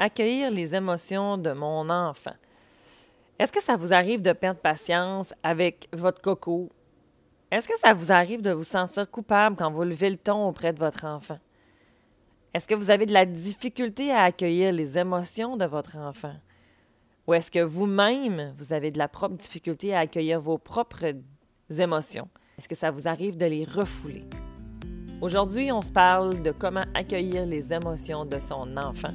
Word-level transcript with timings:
accueillir 0.00 0.50
les 0.50 0.74
émotions 0.74 1.38
de 1.38 1.52
mon 1.52 1.88
enfant? 1.90 2.34
Est-ce 3.38 3.52
que 3.52 3.62
ça 3.62 3.76
vous 3.76 3.92
arrive 3.92 4.22
de 4.22 4.32
perdre 4.32 4.58
patience 4.58 5.32
avec 5.44 5.88
votre 5.92 6.20
coco? 6.20 6.70
Est-ce 7.50 7.68
que 7.68 7.78
ça 7.78 7.94
vous 7.94 8.10
arrive 8.10 8.40
de 8.40 8.50
vous 8.50 8.64
sentir 8.64 9.08
coupable 9.10 9.56
quand 9.56 9.70
vous 9.70 9.84
levez 9.84 10.10
le 10.10 10.16
ton 10.16 10.48
auprès 10.48 10.72
de 10.72 10.78
votre 10.78 11.04
enfant? 11.04 11.38
Est-ce 12.52 12.66
que 12.66 12.74
vous 12.74 12.90
avez 12.90 13.06
de 13.06 13.12
la 13.12 13.26
difficulté 13.26 14.10
à 14.10 14.24
accueillir 14.24 14.72
les 14.72 14.98
émotions 14.98 15.56
de 15.56 15.66
votre 15.66 15.96
enfant? 15.96 16.34
Ou 17.26 17.34
est-ce 17.34 17.50
que 17.50 17.60
vous-même, 17.60 18.54
vous 18.58 18.72
avez 18.72 18.90
de 18.90 18.98
la 18.98 19.06
propre 19.06 19.36
difficulté 19.36 19.94
à 19.94 20.00
accueillir 20.00 20.40
vos 20.40 20.58
propres 20.58 21.14
émotions? 21.70 22.28
Est-ce 22.58 22.68
que 22.68 22.74
ça 22.74 22.90
vous 22.90 23.06
arrive 23.06 23.36
de 23.36 23.46
les 23.46 23.64
refouler? 23.64 24.24
Aujourd'hui, 25.20 25.70
on 25.70 25.82
se 25.82 25.92
parle 25.92 26.42
de 26.42 26.50
comment 26.50 26.84
accueillir 26.94 27.46
les 27.46 27.72
émotions 27.72 28.24
de 28.24 28.40
son 28.40 28.76
enfant, 28.76 29.14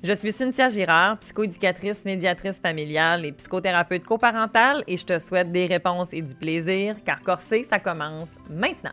Je 0.00 0.12
suis 0.12 0.30
Cynthia 0.30 0.68
Girard, 0.68 1.18
psychoéducatrice, 1.18 2.04
médiatrice 2.04 2.60
familiale 2.60 3.26
et 3.26 3.32
psychothérapeute 3.32 4.04
coparentale 4.04 4.84
et 4.86 4.96
je 4.96 5.04
te 5.04 5.18
souhaite 5.18 5.50
des 5.50 5.66
réponses 5.66 6.12
et 6.12 6.22
du 6.22 6.36
plaisir 6.36 6.94
car 7.04 7.20
Corsé, 7.20 7.64
ça 7.64 7.80
commence 7.80 8.28
maintenant. 8.48 8.92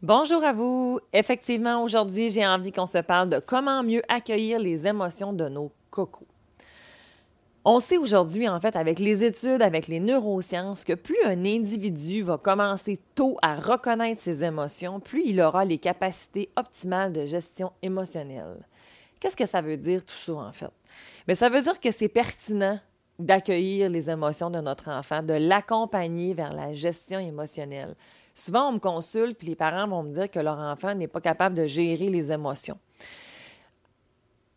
Bonjour 0.00 0.44
à 0.44 0.52
vous. 0.52 1.00
Effectivement, 1.12 1.82
aujourd'hui, 1.82 2.30
j'ai 2.30 2.46
envie 2.46 2.70
qu'on 2.70 2.86
se 2.86 2.98
parle 2.98 3.28
de 3.28 3.40
comment 3.44 3.82
mieux 3.82 4.02
accueillir 4.08 4.60
les 4.60 4.86
émotions 4.86 5.32
de 5.32 5.48
nos 5.48 5.72
cocos. 5.90 6.35
On 7.68 7.80
sait 7.80 7.98
aujourd'hui, 7.98 8.48
en 8.48 8.60
fait, 8.60 8.76
avec 8.76 9.00
les 9.00 9.24
études, 9.24 9.60
avec 9.60 9.88
les 9.88 9.98
neurosciences, 9.98 10.84
que 10.84 10.92
plus 10.92 11.18
un 11.24 11.44
individu 11.44 12.22
va 12.22 12.38
commencer 12.38 13.00
tôt 13.16 13.36
à 13.42 13.56
reconnaître 13.56 14.22
ses 14.22 14.44
émotions, 14.44 15.00
plus 15.00 15.24
il 15.26 15.40
aura 15.40 15.64
les 15.64 15.78
capacités 15.78 16.48
optimales 16.54 17.12
de 17.12 17.26
gestion 17.26 17.72
émotionnelle. 17.82 18.64
Qu'est-ce 19.18 19.34
que 19.36 19.46
ça 19.46 19.62
veut 19.62 19.76
dire 19.76 20.04
tout 20.04 20.14
ça, 20.14 20.34
en 20.34 20.52
fait? 20.52 20.70
Bien, 21.26 21.34
ça 21.34 21.48
veut 21.48 21.60
dire 21.60 21.80
que 21.80 21.90
c'est 21.90 22.08
pertinent 22.08 22.78
d'accueillir 23.18 23.90
les 23.90 24.10
émotions 24.10 24.48
de 24.48 24.60
notre 24.60 24.88
enfant, 24.88 25.24
de 25.24 25.34
l'accompagner 25.34 26.34
vers 26.34 26.52
la 26.52 26.72
gestion 26.72 27.18
émotionnelle. 27.18 27.96
Souvent, 28.32 28.68
on 28.68 28.74
me 28.74 28.78
consulte, 28.78 29.38
puis 29.38 29.48
les 29.48 29.56
parents 29.56 29.88
vont 29.88 30.04
me 30.04 30.14
dire 30.14 30.30
que 30.30 30.38
leur 30.38 30.58
enfant 30.58 30.94
n'est 30.94 31.08
pas 31.08 31.20
capable 31.20 31.56
de 31.56 31.66
gérer 31.66 32.10
les 32.10 32.30
émotions. 32.30 32.78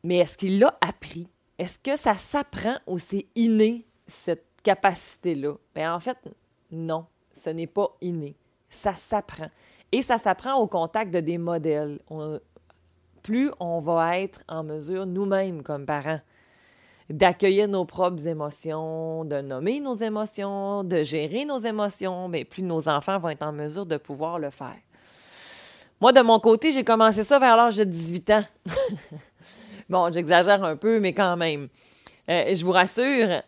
Mais 0.03 0.17
est-ce 0.17 0.37
qu'il 0.37 0.59
l'a 0.59 0.77
appris? 0.79 1.27
Est-ce 1.59 1.77
que 1.77 1.97
ça 1.97 2.13
s'apprend 2.13 2.77
ou 2.87 2.99
c'est 2.99 3.27
inné, 3.35 3.85
cette 4.07 4.45
capacité-là? 4.63 5.55
Bien, 5.75 5.93
en 5.93 5.99
fait, 5.99 6.17
non, 6.71 7.05
ce 7.33 7.49
n'est 7.49 7.67
pas 7.67 7.97
inné. 7.99 8.37
Ça 8.69 8.93
s'apprend. 8.93 9.49
Et 9.91 10.01
ça 10.01 10.17
s'apprend 10.17 10.55
au 10.55 10.67
contact 10.67 11.13
de 11.13 11.19
des 11.19 11.37
modèles. 11.37 11.99
plus 13.23 13.51
on 13.59 13.81
va 13.81 14.19
être 14.19 14.41
en 14.47 14.63
mesure, 14.63 15.05
nous-mêmes, 15.05 15.61
comme 15.61 15.85
parents, 15.85 16.21
d'accueillir 17.09 17.67
nos 17.67 17.83
propres 17.83 18.25
émotions, 18.25 19.25
de 19.25 19.41
nommer 19.41 19.81
nos 19.81 19.97
émotions, 19.97 20.85
de 20.85 21.03
gérer 21.03 21.43
nos 21.43 21.59
émotions, 21.59 22.29
bien, 22.29 22.45
plus 22.45 22.63
nos 22.63 22.87
enfants 22.87 23.19
vont 23.19 23.29
être 23.29 23.43
en 23.43 23.51
mesure 23.51 23.85
de 23.85 23.97
pouvoir 23.97 24.37
le 24.37 24.49
faire. 24.49 24.77
Moi, 25.99 26.13
de 26.13 26.21
mon 26.21 26.39
côté, 26.39 26.71
j'ai 26.71 26.85
commencé 26.85 27.25
ça 27.25 27.37
vers 27.37 27.57
l'âge 27.57 27.75
de 27.75 27.83
18 27.83 28.29
ans. 28.29 28.43
Bon, 29.89 30.11
j'exagère 30.11 30.63
un 30.63 30.75
peu, 30.75 30.99
mais 30.99 31.13
quand 31.13 31.35
même. 31.35 31.67
Euh, 32.29 32.55
je 32.55 32.63
vous 32.63 32.71
rassure, 32.71 33.41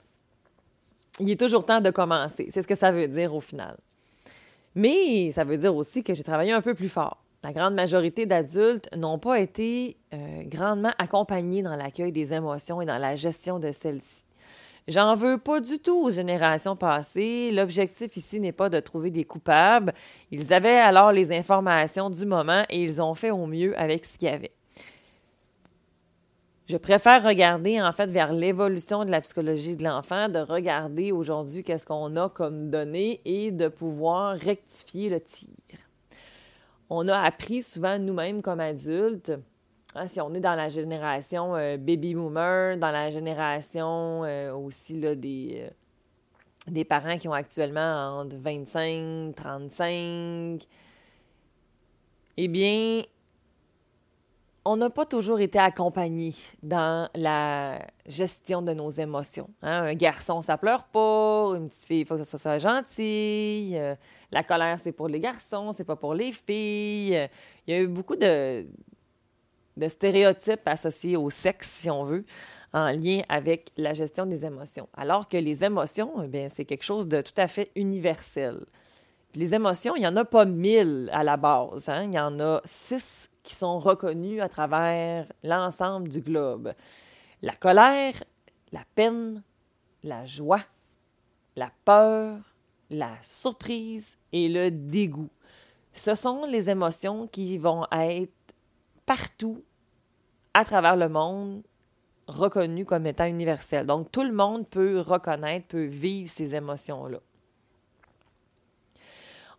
il 1.20 1.30
est 1.30 1.40
toujours 1.40 1.66
temps 1.66 1.82
de 1.82 1.92
commencer. 1.92 2.50
C'est 2.52 2.64
ce 2.64 2.68
que 2.68 2.76
ça 2.76 2.92
veut 2.92 3.08
dire 3.08 3.34
au 3.36 3.42
final. 3.42 3.78
Mais 4.74 5.32
ça 5.32 5.44
veut 5.44 5.58
dire 5.58 5.76
aussi 5.76 6.04
que 6.04 6.16
j'ai 6.16 6.24
travaillé 6.24 6.52
un 6.52 6.62
peu 6.62 6.74
plus 6.74 6.90
fort. 6.90 7.18
La 7.44 7.54
grande 7.54 7.76
majorité 7.76 8.26
d'adultes 8.26 8.90
n'ont 8.96 9.20
pas 9.20 9.40
été 9.40 9.98
euh, 10.14 10.44
grandement 10.46 10.94
accompagnés 10.98 11.62
dans 11.62 11.76
l'accueil 11.76 12.12
des 12.12 12.34
émotions 12.34 12.82
et 12.82 12.86
dans 12.86 12.98
la 12.98 13.16
gestion 13.16 13.60
de 13.60 13.72
celles-ci. 13.72 14.26
J'en 14.88 15.16
veux 15.16 15.38
pas 15.38 15.60
du 15.60 15.78
tout 15.78 16.06
aux 16.06 16.12
générations 16.12 16.76
passées. 16.76 17.52
L'objectif 17.52 18.18
ici 18.18 18.40
n'est 18.40 18.52
pas 18.52 18.70
de 18.70 18.80
trouver 18.80 19.12
des 19.12 19.26
coupables. 19.26 19.94
Ils 20.32 20.54
avaient 20.54 20.80
alors 20.80 21.12
les 21.12 21.36
informations 21.36 22.10
du 22.10 22.26
moment 22.26 22.64
et 22.70 22.82
ils 22.82 23.00
ont 23.02 23.14
fait 23.14 23.32
au 23.32 23.46
mieux 23.46 23.80
avec 23.80 24.06
ce 24.06 24.18
qu'il 24.18 24.28
y 24.28 24.32
avait. 24.32 24.52
Je 26.70 26.78
préfère 26.78 27.24
regarder 27.24 27.82
en 27.82 27.92
fait 27.92 28.10
vers 28.10 28.32
l'évolution 28.34 29.04
de 29.04 29.12
la 29.12 29.20
psychologie 29.22 29.76
de 29.76 29.84
l'enfant, 29.84 30.30
de 30.30 30.40
regarder 30.40 31.12
aujourd'hui 31.12 31.64
qu'est-ce 31.64 31.86
qu'on 31.86 32.16
a 32.16 32.30
comme 32.30 32.70
données 32.70 33.20
et 33.26 33.52
de 33.52 33.68
pouvoir 33.68 34.38
rectifier 34.38 35.10
le 35.10 35.20
tir. 35.20 35.50
On 36.90 37.08
a 37.08 37.18
appris 37.20 37.64
souvent 37.64 37.98
nous-mêmes 37.98 38.42
comme 38.42 38.60
adultes, 38.60 39.32
hein, 39.96 40.08
si 40.08 40.22
on 40.22 40.34
est 40.34 40.40
dans 40.40 40.56
la 40.56 40.70
génération 40.70 41.56
euh, 41.56 41.78
baby 41.78 42.14
boomer, 42.14 42.78
dans 42.78 42.92
la 42.92 43.12
génération 43.12 44.24
euh, 44.24 44.54
aussi 44.54 45.00
là, 45.00 45.16
des, 45.16 45.64
euh, 45.64 45.70
des 46.68 46.86
parents 46.86 47.18
qui 47.18 47.28
ont 47.28 47.34
actuellement 47.34 48.20
entre 48.20 48.36
25, 48.38 49.36
35, 49.36 50.68
eh 52.38 52.48
bien, 52.48 53.02
on 54.64 54.78
n'a 54.78 54.90
pas 54.90 55.06
toujours 55.06 55.40
été 55.40 55.58
accompagné 55.58 56.34
dans 56.62 57.10
la 57.16 57.80
gestion 58.08 58.62
de 58.62 58.74
nos 58.74 58.92
émotions. 58.92 59.50
Hein. 59.64 59.84
Un 59.86 59.96
garçon, 59.96 60.42
ça 60.42 60.58
pleure 60.58 60.84
pas. 60.84 61.54
Une 61.56 61.68
petite 61.68 61.86
fille, 61.86 62.02
il 62.02 62.06
faut 62.06 62.18
que 62.18 62.24
ce 62.24 62.38
soit 62.38 62.60
gentil. 62.60 63.72
Euh, 63.74 63.96
la 64.32 64.44
colère, 64.44 64.80
c'est 64.82 64.92
pour 64.92 65.08
les 65.08 65.20
garçons, 65.20 65.74
c'est 65.76 65.84
pas 65.84 65.96
pour 65.96 66.14
les 66.14 66.32
filles. 66.32 67.28
Il 67.66 67.74
y 67.74 67.78
a 67.78 67.82
eu 67.82 67.88
beaucoup 67.88 68.16
de, 68.16 68.68
stéréotypes 69.88 70.68
associés 70.68 71.18
au 71.18 71.32
sexe, 71.32 71.70
si 71.70 71.90
on 71.90 72.04
veut, 72.04 72.24
en 72.72 72.92
lien 72.92 73.22
avec 73.30 73.72
la 73.78 73.96
gestion 73.96 74.28
des 74.28 74.46
émotions. 74.46 74.88
Alors 74.94 75.28
que 75.28 75.38
les 75.38 75.64
émotions, 75.64 76.30
eh 76.32 76.50
c'est 76.50 76.66
quelque 76.66 76.86
chose 76.86 77.08
de 77.08 77.22
tout 77.22 77.34
à 77.38 77.48
fait 77.48 77.72
universel. 77.76 78.64
Les 79.36 79.54
émotions, 79.54 79.96
il 79.96 80.00
n'y 80.00 80.08
en 80.08 80.16
a 80.16 80.26
pas 80.26 80.46
mille 80.46 81.10
à 81.14 81.24
la 81.24 81.38
base. 81.38 81.90
Hein. 81.90 82.04
Il 82.06 82.16
y 82.16 82.20
en 82.20 82.40
a 82.40 82.62
six 82.66 83.30
qui 83.44 83.56
sont 83.56 83.80
reconnus 83.80 84.42
à 84.42 84.50
travers 84.50 85.26
l'ensemble 85.44 86.10
du 86.10 86.22
globe. 86.22 86.74
La 87.42 87.54
colère, 87.54 88.24
la 88.72 88.84
peine, 88.96 89.44
la 90.04 90.26
joie, 90.26 90.62
la 91.56 91.72
peur, 91.86 92.38
la 92.90 93.12
surprise 93.22 94.18
et 94.32 94.50
le 94.50 94.70
dégoût. 94.70 95.30
Ce 95.94 96.16
sont 96.16 96.46
les 96.46 96.70
émotions 96.70 97.28
qui 97.28 97.58
vont 97.58 97.86
être 97.92 98.32
partout 99.06 99.64
à 100.54 100.66
travers 100.66 100.96
le 100.96 101.10
monde 101.10 101.64
reconnues 102.28 102.86
comme 102.86 103.08
étant 103.08 103.26
universelles. 103.26 103.86
Donc 103.86 104.12
tout 104.12 104.24
le 104.24 104.32
monde 104.32 104.68
peut 104.68 105.02
reconnaître, 105.02 105.68
peut 105.68 105.86
vivre 105.86 106.30
ces 106.30 106.56
émotions-là. 106.56 107.20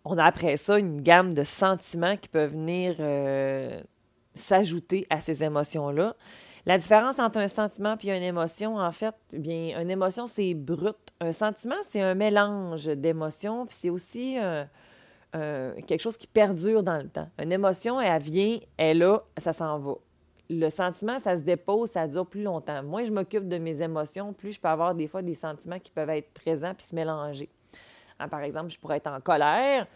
On 0.04 0.18
a 0.18 0.24
après 0.24 0.56
ça 0.56 0.78
une 0.78 1.00
gamme 1.00 1.32
de 1.32 1.44
sentiments 1.44 2.16
qui 2.16 2.28
peuvent 2.28 2.52
venir 2.52 2.96
euh, 2.98 3.80
s'ajouter 4.34 5.06
à 5.10 5.20
ces 5.20 5.44
émotions-là. 5.44 6.16
La 6.66 6.78
différence 6.78 7.19
entre 7.19 7.38
un 7.38 7.49
sentiment 7.49 7.96
et 8.02 8.16
une 8.16 8.22
émotion, 8.22 8.76
en 8.76 8.93
fait, 8.93 9.14
bien, 9.32 9.81
une 9.81 9.90
émotion, 9.90 10.26
c'est 10.26 10.54
brut. 10.54 10.96
Un 11.20 11.32
sentiment, 11.32 11.75
c'est 11.84 12.00
un 12.00 12.14
mélange 12.14 12.84
d'émotions, 12.87 13.66
puis 13.66 13.76
c'est 13.81 13.90
aussi 13.90 14.37
quelque 15.32 16.00
chose 16.00 16.16
qui 16.16 16.28
perdure 16.28 16.84
dans 16.84 16.98
le 16.98 17.08
temps. 17.08 17.28
Une 17.40 17.50
émotion, 17.50 18.00
elle 18.00 18.22
vient, 18.22 18.58
elle 18.76 18.88
est 18.88 18.94
là, 19.00 19.25
ça 19.38 19.52
s'en 19.52 19.78
va. 19.81 19.94
Le 20.50 20.69
sentiment, 20.70 21.19
ça 21.19 21.37
se 21.37 21.43
dépose, 21.43 21.90
ça 21.90 22.06
dure 22.06 22.26
plus 22.26 22.43
longtemps. 22.43 22.82
Moins 22.82 23.06
je 23.06 23.10
m'occupe 23.10 23.48
de 23.48 23.58
mes 23.58 23.81
émotions, 23.81 24.32
plus 24.32 24.52
je 24.52 24.60
peux 24.60 24.69
avoir 24.69 24.94
des 24.94 25.08
fois 25.08 25.22
des 25.22 25.34
sentiments 25.34 25.78
qui 25.78 25.90
peuvent 25.90 26.10
être 26.10 26.31
présents 26.32 26.75
puis 26.75 26.87
se 26.87 26.94
mélanger. 26.94 27.48
Hein, 28.22 28.28
par 28.28 28.42
exemple, 28.42 28.70
je 28.70 28.78
pourrais 28.78 28.98
être 28.98 29.08
en 29.08 29.20
colère, 29.20 29.86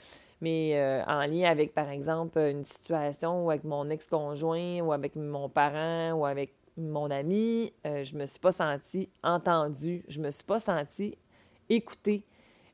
mais 0.40 0.72
euh, 0.74 1.04
en 1.06 1.26
lien 1.26 1.48
avec, 1.48 1.72
par 1.72 1.88
exemple, 1.90 2.38
une 2.38 2.64
situation 2.64 3.46
ou 3.46 3.50
avec 3.50 3.64
mon 3.64 3.88
ex-conjoint 3.88 4.80
ou 4.80 4.92
avec 4.92 5.14
mon 5.14 5.48
parent 5.48 6.12
ou 6.12 6.26
avec 6.26 6.52
mon 6.76 7.10
ami, 7.10 7.72
euh, 7.86 8.02
je 8.02 8.16
me 8.16 8.26
suis 8.26 8.40
pas 8.40 8.52
sentie 8.52 9.08
entendue, 9.22 10.04
je 10.08 10.20
me 10.20 10.30
suis 10.30 10.44
pas 10.44 10.60
sentie 10.60 11.16
écoutée, 11.68 12.24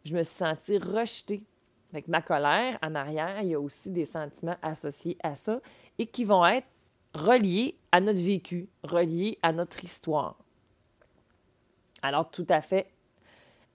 je 0.05 0.17
me 0.17 0.23
suis 0.23 0.37
sentie 0.37 0.79
rejetée. 0.79 1.45
Avec 1.93 2.09
ma 2.09 2.23
colère, 2.23 2.79
en 2.83 2.95
arrière, 2.95 3.43
il 3.43 3.49
y 3.49 3.55
a 3.55 3.61
aussi 3.61 3.91
des 3.91 4.07
sentiments 4.07 4.57
associés 4.63 5.19
à 5.23 5.37
ça 5.37 5.61
et 5.99 6.07
qui 6.07 6.25
vont 6.25 6.47
être 6.47 6.67
relié 7.13 7.77
à 7.93 8.01
notre 8.01 8.19
vécu, 8.19 8.71
relié 8.83 9.39
à 9.43 9.53
notre 9.53 9.85
histoire. 9.85 10.39
Alors, 12.01 12.31
tout 12.31 12.47
à 12.49 12.63
fait 12.63 12.92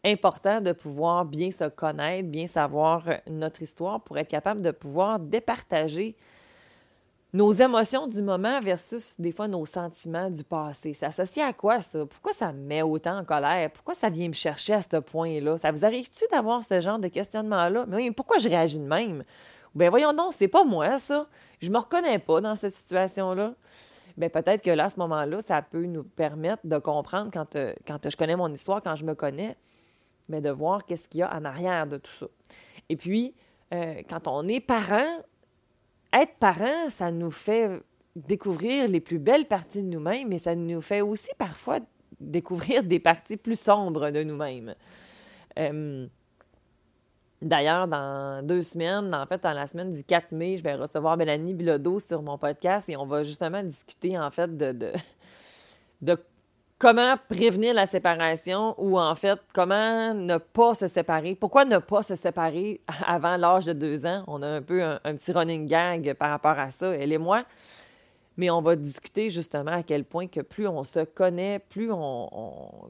important 0.06 0.62
de 0.62 0.72
pouvoir 0.72 1.26
bien 1.26 1.52
se 1.52 1.68
connaître, 1.68 2.30
bien 2.30 2.48
savoir 2.48 3.04
notre 3.28 3.62
histoire 3.62 4.02
pour 4.02 4.18
être 4.18 4.30
capable 4.30 4.62
de 4.62 4.72
pouvoir 4.72 5.20
départager 5.20 6.16
nos 7.34 7.52
émotions 7.52 8.08
du 8.08 8.22
moment 8.22 8.60
versus 8.62 9.16
des 9.20 9.32
fois 9.32 9.48
nos 9.48 9.66
sentiments 9.66 10.30
du 10.30 10.44
passé. 10.44 10.94
C'est 10.94 11.06
associé 11.06 11.44
à 11.44 11.52
quoi 11.54 11.82
ça? 11.82 12.06
Pourquoi 12.06 12.34
ça 12.34 12.54
me 12.54 12.60
met 12.60 12.82
autant 12.82 13.20
en 13.20 13.26
colère? 13.26 13.70
Pourquoi 13.72 13.94
ça 13.94 14.10
vient 14.10 14.30
me 14.30 14.34
chercher 14.34 14.74
à 14.74 14.82
ce 14.82 14.98
point-là? 14.98 15.58
Ça 15.58 15.72
vous 15.72 15.84
arrive-tu 15.84 16.24
d'avoir 16.32 16.64
ce 16.64 16.80
genre 16.80 17.00
de 17.00 17.10
questionnement-là? 17.10 17.86
Mais 17.88 17.98
oui, 17.98 18.12
pourquoi 18.12 18.40
je 18.40 18.48
réagis 18.48 18.80
de 18.80 18.88
même? 18.88 19.24
Ben 19.76 19.90
voyons 19.90 20.14
donc, 20.14 20.34
c'est 20.34 20.48
pas 20.48 20.64
moi 20.64 20.98
ça. 21.00 21.28
Je 21.62 21.70
me 21.70 21.78
reconnais 21.78 22.18
pas 22.18 22.40
dans 22.42 22.56
cette 22.56 22.74
situation-là. 22.74 23.54
Ben 24.16 24.30
peut-être 24.30 24.64
que 24.64 24.72
là, 24.72 24.86
à 24.86 24.90
ce 24.90 24.98
moment-là, 25.00 25.42
ça 25.42 25.62
peut 25.62 25.86
nous 25.86 26.04
permettre 26.04 26.66
de 26.66 26.78
comprendre 26.80 27.30
quand, 27.32 27.56
euh, 27.56 27.74
quand 27.86 28.10
je 28.10 28.18
connais 28.18 28.36
mon 28.36 28.52
histoire, 28.52 28.82
quand 28.82 28.96
je 28.96 29.06
me 29.06 29.14
connais, 29.14 29.56
mais 30.30 30.42
de 30.42 30.50
voir 30.50 30.86
qu'est-ce 30.86 31.08
qu'il 31.08 31.20
y 31.20 31.24
a 31.24 31.34
en 31.34 31.46
arrière 31.46 31.88
de 31.88 31.98
tout 31.98 32.12
ça. 32.12 32.28
Et 32.90 32.96
puis, 32.96 33.34
euh, 33.74 34.02
quand 34.10 34.28
on 34.28 34.48
est 34.48 34.60
parent, 34.60 35.22
être 36.14 36.36
parent, 36.40 36.90
ça 36.90 37.12
nous 37.12 37.32
fait 37.32 37.82
découvrir 38.16 38.88
les 38.90 39.00
plus 39.00 39.20
belles 39.20 39.46
parties 39.46 39.84
de 39.84 39.90
nous-mêmes, 39.90 40.30
mais 40.30 40.40
ça 40.40 40.56
nous 40.56 40.82
fait 40.82 41.02
aussi 41.02 41.30
parfois 41.38 41.80
découvrir 42.20 42.84
des 42.84 43.00
parties 43.00 43.38
plus 43.38 43.60
sombres 43.60 44.10
de 44.10 44.24
nous-mêmes. 44.24 44.74
Euh, 45.60 46.08
d'ailleurs, 47.42 47.88
dans 47.88 48.46
deux 48.46 48.64
semaines, 48.64 49.14
en 49.14 49.26
fait, 49.26 49.44
dans 49.44 49.54
la 49.54 49.68
semaine 49.68 49.92
du 49.92 50.04
4 50.04 50.32
mai, 50.32 50.58
je 50.58 50.64
vais 50.64 50.76
recevoir 50.76 51.18
Mélanie 51.18 51.54
Bilodeau 51.54 52.00
sur 52.00 52.22
mon 52.24 52.38
podcast 52.38 52.90
et 52.90 52.98
on 52.98 53.06
va 53.06 53.24
justement 53.24 53.62
discuter, 53.64 54.18
en 54.18 54.32
fait, 54.32 54.56
de, 54.56 54.72
de, 54.72 54.92
de 56.02 56.18
comment 56.80 57.16
prévenir 57.30 57.74
la 57.74 57.86
séparation 57.86 58.76
ou 58.78 59.00
en 59.00 59.16
fait 59.16 59.40
comment 59.54 60.14
ne 60.14 60.38
pas 60.38 60.76
se 60.76 60.88
séparer? 60.88 61.36
Pourquoi 61.36 61.66
ne 61.66 61.80
pas 61.80 62.04
se 62.04 62.16
séparer 62.16 62.82
avant 63.06 63.38
l'âge 63.38 63.66
de 63.66 63.74
deux 63.74 64.06
ans? 64.06 64.24
On 64.28 64.42
a 64.42 64.48
un 64.48 64.62
peu 64.62 64.84
un, 64.84 65.16
petit 65.16 65.32
running 65.32 65.66
gag 65.66 66.14
par 66.14 66.30
rapport 66.30 66.58
à 66.58 66.72
ça, 66.72 66.94
elle 66.96 67.14
et 67.14 67.18
moi. 67.18 67.44
Mais 68.40 68.52
on 68.52 68.62
va 68.62 68.76
discuter 68.76 69.32
justement 69.32 69.72
à 69.72 69.82
quel 69.82 70.04
point 70.04 70.28
que 70.28 70.42
plus 70.42 70.68
on 70.68 70.84
se 70.84 71.00
connaît, 71.00 71.58
plus 71.58 71.92
on, 71.92 72.30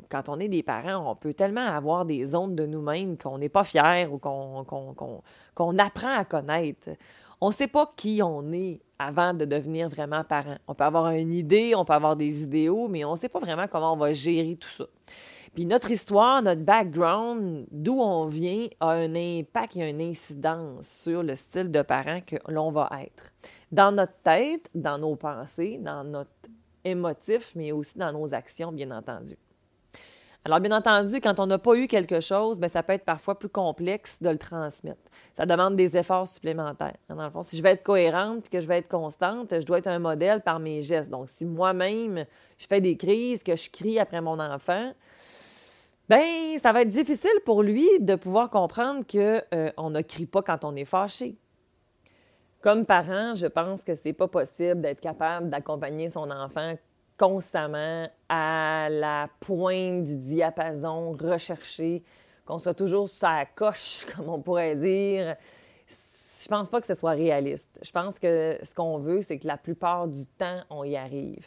quand 0.10 0.28
on 0.28 0.42
est 0.42 0.50
des 0.50 0.62
parents, 0.62 1.10
on 1.10 1.16
peut 1.16 1.34
tellement 1.34 1.66
avoir 1.66 2.04
des 2.04 2.26
zones 2.26 2.54
de 2.54 2.66
nous-mêmes 2.66 3.18
qu'on 3.18 3.38
n'est 3.38 3.48
pas 3.48 3.64
fier 3.64 4.12
ou 4.12 4.18
qu'on 4.18 5.78
apprend 5.80 6.18
à 6.18 6.26
connaître. 6.26 6.90
On 7.40 7.50
ne 7.50 7.54
sait 7.54 7.68
pas 7.68 7.94
qui 7.96 8.22
on 8.24 8.52
est 8.52 8.82
avant 8.98 9.34
de 9.34 9.46
devenir 9.46 9.90
vraiment 9.90 10.24
parent. 10.24 10.56
On 10.68 10.74
peut 10.74 10.84
avoir 10.84 11.12
une 11.12 11.34
idée, 11.34 11.74
on 11.76 11.86
peut 11.86 11.94
avoir 11.94 12.16
des 12.16 12.44
idéaux, 12.44 12.88
mais 12.88 13.06
on 13.06 13.14
ne 13.14 13.18
sait 13.18 13.30
pas 13.30 13.40
vraiment 13.40 13.68
comment 13.68 13.94
on 13.94 13.98
va 13.98 14.14
gérer 14.14 14.56
tout 14.56 14.70
ça. 14.70 14.86
Puis 15.54 15.66
notre 15.66 15.92
histoire, 15.92 16.42
notre 16.42 16.62
background, 16.62 17.68
d'où 17.72 18.00
on 18.00 18.26
vient, 18.26 18.68
a 18.80 18.90
un 18.90 19.16
impact 19.16 19.76
et 19.78 19.90
une 19.90 20.02
incidence 20.02 20.88
sur 20.88 21.22
le 21.22 21.36
style 21.36 21.72
de 21.72 21.82
parent 21.84 22.22
que 22.22 22.36
l'on 22.48 22.72
va 22.72 22.90
être. 23.02 23.32
Dans 23.72 23.92
notre 23.92 24.18
tête, 24.24 24.70
dans 24.74 24.98
nos 24.98 25.16
pensées, 25.16 25.78
dans 25.80 26.04
notre 26.04 26.32
émotif, 26.84 27.54
mais 27.56 27.72
aussi 27.72 27.98
dans 27.98 28.12
nos 28.12 28.34
actions, 28.34 28.72
bien 28.72 28.92
entendu. 28.92 29.38
Alors, 30.48 30.62
bien 30.62 30.72
entendu, 30.72 31.20
quand 31.20 31.42
on 31.42 31.46
n'a 31.46 31.58
pas 31.58 31.76
eu 31.76 31.88
quelque 31.88 32.22
chose, 32.22 32.58
bien, 32.58 32.70
ça 32.70 32.82
peut 32.82 32.94
être 32.94 33.04
parfois 33.04 33.38
plus 33.38 33.50
complexe 33.50 34.22
de 34.22 34.30
le 34.30 34.38
transmettre. 34.38 35.12
Ça 35.34 35.46
demande 35.46 35.76
des 35.76 35.98
efforts 35.98 36.30
supplémentaires. 36.30 36.96
Dans 37.10 37.22
le 37.22 37.30
fond, 37.30 37.44
si 37.44 37.58
je 37.58 37.62
vais 37.62 37.72
être 37.72 37.84
cohérente 37.84 38.46
et 38.46 38.50
que 38.50 38.62
je 38.62 38.66
vais 38.66 38.78
être 38.78 38.88
constante, 38.88 39.54
je 39.60 39.66
dois 39.66 39.80
être 39.80 39.88
un 39.88 40.00
modèle 40.00 40.40
par 40.40 40.60
mes 40.60 40.84
gestes. 40.84 41.10
Donc, 41.10 41.28
si 41.28 41.44
moi-même, 41.44 42.24
je 42.58 42.66
fais 42.66 42.80
des 42.80 42.96
crises, 42.96 43.44
que 43.44 43.58
je 43.58 43.70
crie 43.70 44.00
après 44.00 44.22
mon 44.22 44.40
enfant, 44.40 44.94
ben 46.08 46.24
ça 46.64 46.72
va 46.72 46.84
être 46.84 46.90
difficile 46.92 47.40
pour 47.44 47.62
lui 47.62 47.90
de 48.00 48.16
pouvoir 48.16 48.50
comprendre 48.50 49.06
qu'on 49.06 49.42
euh, 49.54 49.90
ne 49.90 50.02
crie 50.02 50.28
pas 50.28 50.44
quand 50.44 50.64
on 50.64 50.78
est 50.78 50.86
fâché. 50.86 51.36
Comme 52.62 52.86
parent, 52.86 53.36
je 53.36 53.48
pense 53.48 53.84
que 53.84 53.96
c'est 53.96 54.14
pas 54.14 54.30
possible 54.30 54.80
d'être 54.80 55.02
capable 55.02 55.50
d'accompagner 55.50 56.10
son 56.10 56.32
enfant 56.32 56.74
constamment 57.18 58.08
à 58.30 58.88
la 58.90 59.30
pointe 59.40 60.04
du 60.04 60.18
diapason 60.18 61.12
recherché, 61.12 62.04
qu'on 62.46 62.60
soit 62.60 62.74
toujours 62.74 63.10
sur 63.10 63.28
la 63.28 63.46
coche, 63.46 64.06
comme 64.16 64.30
on 64.30 64.40
pourrait 64.40 64.76
dire. 64.76 65.36
Je 66.42 66.48
pense 66.48 66.70
pas 66.70 66.80
que 66.80 66.88
ce 66.88 66.94
soit 66.94 67.12
réaliste. 67.12 67.70
Je 67.82 67.92
pense 67.92 68.20
que 68.20 68.60
ce 68.64 68.74
qu'on 68.74 69.00
veut, 69.00 69.22
c'est 69.22 69.38
que 69.38 69.48
la 69.48 69.58
plupart 69.58 70.08
du 70.08 70.26
temps, 70.26 70.62
on 70.70 70.84
y 70.84 70.96
arrive. 70.96 71.46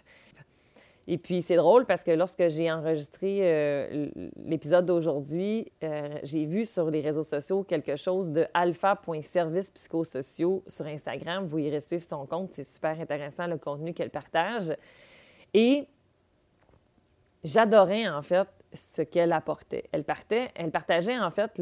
Et 1.06 1.16
puis, 1.16 1.42
c'est 1.42 1.56
drôle 1.56 1.86
parce 1.86 2.02
que 2.02 2.10
lorsque 2.10 2.48
j'ai 2.48 2.70
enregistré 2.70 3.38
euh, 3.42 4.08
l'épisode 4.44 4.86
d'aujourd'hui, 4.86 5.72
euh, 5.82 6.18
j'ai 6.22 6.44
vu 6.44 6.66
sur 6.66 6.90
les 6.90 7.00
réseaux 7.00 7.22
sociaux 7.22 7.64
quelque 7.64 7.96
chose 7.96 8.30
de 8.30 8.46
alpha.services 8.52 9.70
psychosociaux 9.70 10.62
sur 10.66 10.86
Instagram. 10.86 11.46
Vous 11.46 11.58
irez 11.58 11.80
suivre 11.80 12.04
son 12.04 12.26
compte. 12.26 12.50
C'est 12.52 12.64
super 12.64 13.00
intéressant 13.00 13.46
le 13.46 13.58
contenu 13.58 13.94
qu'elle 13.94 14.10
partage. 14.10 14.72
Et 15.54 15.86
j'adorais 17.44 18.08
en 18.08 18.22
fait 18.22 18.48
ce 18.94 19.02
qu'elle 19.02 19.32
apportait. 19.32 19.84
Elle, 19.92 20.04
partait, 20.04 20.50
elle 20.54 20.70
partageait 20.70 21.18
en 21.18 21.30
fait 21.30 21.60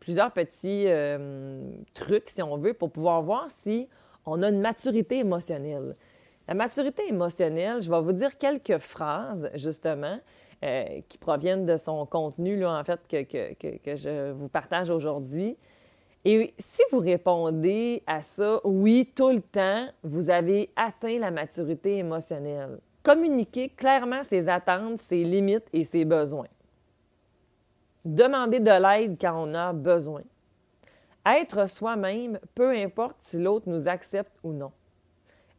plusieurs 0.00 0.32
petits 0.32 0.84
euh, 0.86 1.60
trucs, 1.94 2.30
si 2.30 2.42
on 2.42 2.56
veut, 2.56 2.74
pour 2.74 2.90
pouvoir 2.90 3.22
voir 3.22 3.48
si 3.62 3.88
on 4.24 4.42
a 4.42 4.48
une 4.48 4.60
maturité 4.60 5.18
émotionnelle. 5.18 5.94
La 6.48 6.54
maturité 6.54 7.08
émotionnelle, 7.08 7.82
je 7.82 7.90
vais 7.90 8.00
vous 8.00 8.12
dire 8.12 8.36
quelques 8.38 8.78
phrases, 8.78 9.50
justement, 9.54 10.18
euh, 10.64 11.00
qui 11.08 11.18
proviennent 11.18 11.66
de 11.66 11.76
son 11.76 12.06
contenu, 12.06 12.56
là, 12.56 12.78
en 12.78 12.84
fait, 12.84 13.00
que, 13.08 13.22
que, 13.24 13.76
que 13.78 13.96
je 13.96 14.30
vous 14.32 14.48
partage 14.48 14.90
aujourd'hui. 14.90 15.56
Et 16.24 16.54
si 16.58 16.82
vous 16.90 17.00
répondez 17.00 18.02
à 18.06 18.22
ça, 18.22 18.60
oui, 18.64 19.10
tout 19.14 19.30
le 19.30 19.42
temps, 19.42 19.86
vous 20.02 20.30
avez 20.30 20.70
atteint 20.74 21.18
la 21.18 21.30
maturité 21.30 21.98
émotionnelle. 21.98 22.78
Communiquer 23.06 23.68
clairement 23.68 24.24
ses 24.24 24.48
attentes, 24.48 24.98
ses 25.00 25.22
limites 25.22 25.68
et 25.72 25.84
ses 25.84 26.04
besoins. 26.04 26.48
Demander 28.04 28.58
de 28.58 28.82
l'aide 28.82 29.16
quand 29.20 29.46
on 29.46 29.54
a 29.54 29.72
besoin. 29.72 30.22
Être 31.24 31.68
soi-même, 31.68 32.40
peu 32.56 32.72
importe 32.72 33.18
si 33.20 33.38
l'autre 33.38 33.68
nous 33.68 33.86
accepte 33.86 34.32
ou 34.42 34.52
non. 34.52 34.72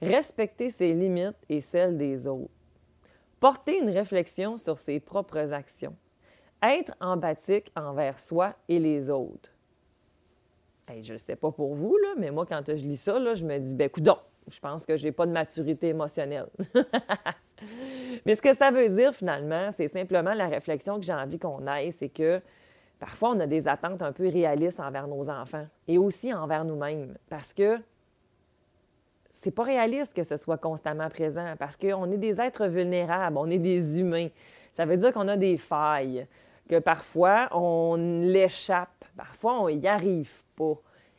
Respecter 0.02 0.72
ses 0.72 0.94
limites 0.94 1.38
et 1.48 1.62
celles 1.62 1.98
des 1.98 2.28
autres. 2.28 2.52
Porter 3.40 3.80
une 3.80 3.92
réflexion 3.92 4.58
sur 4.58 4.78
ses 4.78 5.00
propres 5.00 5.54
actions. 5.54 5.96
Être 6.62 6.92
empathique 7.00 7.72
envers 7.78 8.20
soi 8.20 8.56
et 8.68 8.78
les 8.78 9.10
autres. 9.10 9.57
Je 11.02 11.14
ne 11.14 11.18
sais 11.18 11.36
pas 11.36 11.52
pour 11.52 11.76
vous, 11.76 11.98
là, 11.98 12.14
mais 12.18 12.32
moi, 12.32 12.46
quand 12.46 12.64
je 12.68 12.74
lis 12.74 12.98
ça, 12.98 13.18
je 13.34 13.44
me 13.44 13.58
dis, 13.60 13.74
ben, 13.74 13.90
coudon, 13.90 14.18
je 14.50 14.60
pense 14.60 14.86
que 14.86 14.98
je 14.98 15.04
n'ai 15.04 15.12
pas 15.12 15.26
de 15.26 15.32
maturité 15.32 15.90
émotionnelle. 15.90 16.48
Mais 18.26 18.36
ce 18.36 18.42
que 18.42 18.54
ça 18.54 18.72
veut 18.72 18.90
dire 18.90 19.14
finalement, 19.14 19.72
c'est 19.76 19.88
simplement 19.88 20.34
la 20.34 20.48
réflexion 20.48 21.00
que 21.00 21.06
j'ai 21.06 21.14
envie 21.14 21.40
qu'on 21.40 21.66
aille, 21.68 21.92
c'est 21.92 22.10
que 22.10 22.40
parfois 23.00 23.32
on 23.32 23.40
a 23.40 23.48
des 23.48 23.68
attentes 23.68 24.02
un 24.02 24.12
peu 24.12 24.30
réalistes 24.30 24.80
envers 24.80 25.08
nos 25.08 25.30
enfants 25.30 25.68
et 25.88 25.98
aussi 25.98 26.34
envers 26.34 26.66
nous-mêmes 26.66 27.16
parce 27.30 27.54
que 27.54 27.78
c'est 29.34 29.52
pas 29.52 29.64
réaliste 29.64 30.14
que 30.14 30.24
ce 30.24 30.38
soit 30.38 30.58
constamment 30.58 31.10
présent 31.10 31.54
parce 31.60 31.76
qu'on 31.76 32.12
est 32.12 32.18
des 32.18 32.40
êtres 32.40 32.68
vulnérables, 32.68 33.38
on 33.38 33.50
est 33.50 33.60
des 33.60 34.00
humains. 34.00 34.30
Ça 34.74 34.86
veut 34.86 34.98
dire 34.98 35.12
qu'on 35.12 35.28
a 35.28 35.38
des 35.38 35.58
failles, 35.58 36.28
que 36.70 36.80
parfois 36.80 37.50
on 37.52 37.96
l'échappe, 37.96 38.97
parfois 39.18 39.62
on 39.62 39.70
n'y 39.70 39.88
arrive 39.88 40.44
pas. 40.56 40.76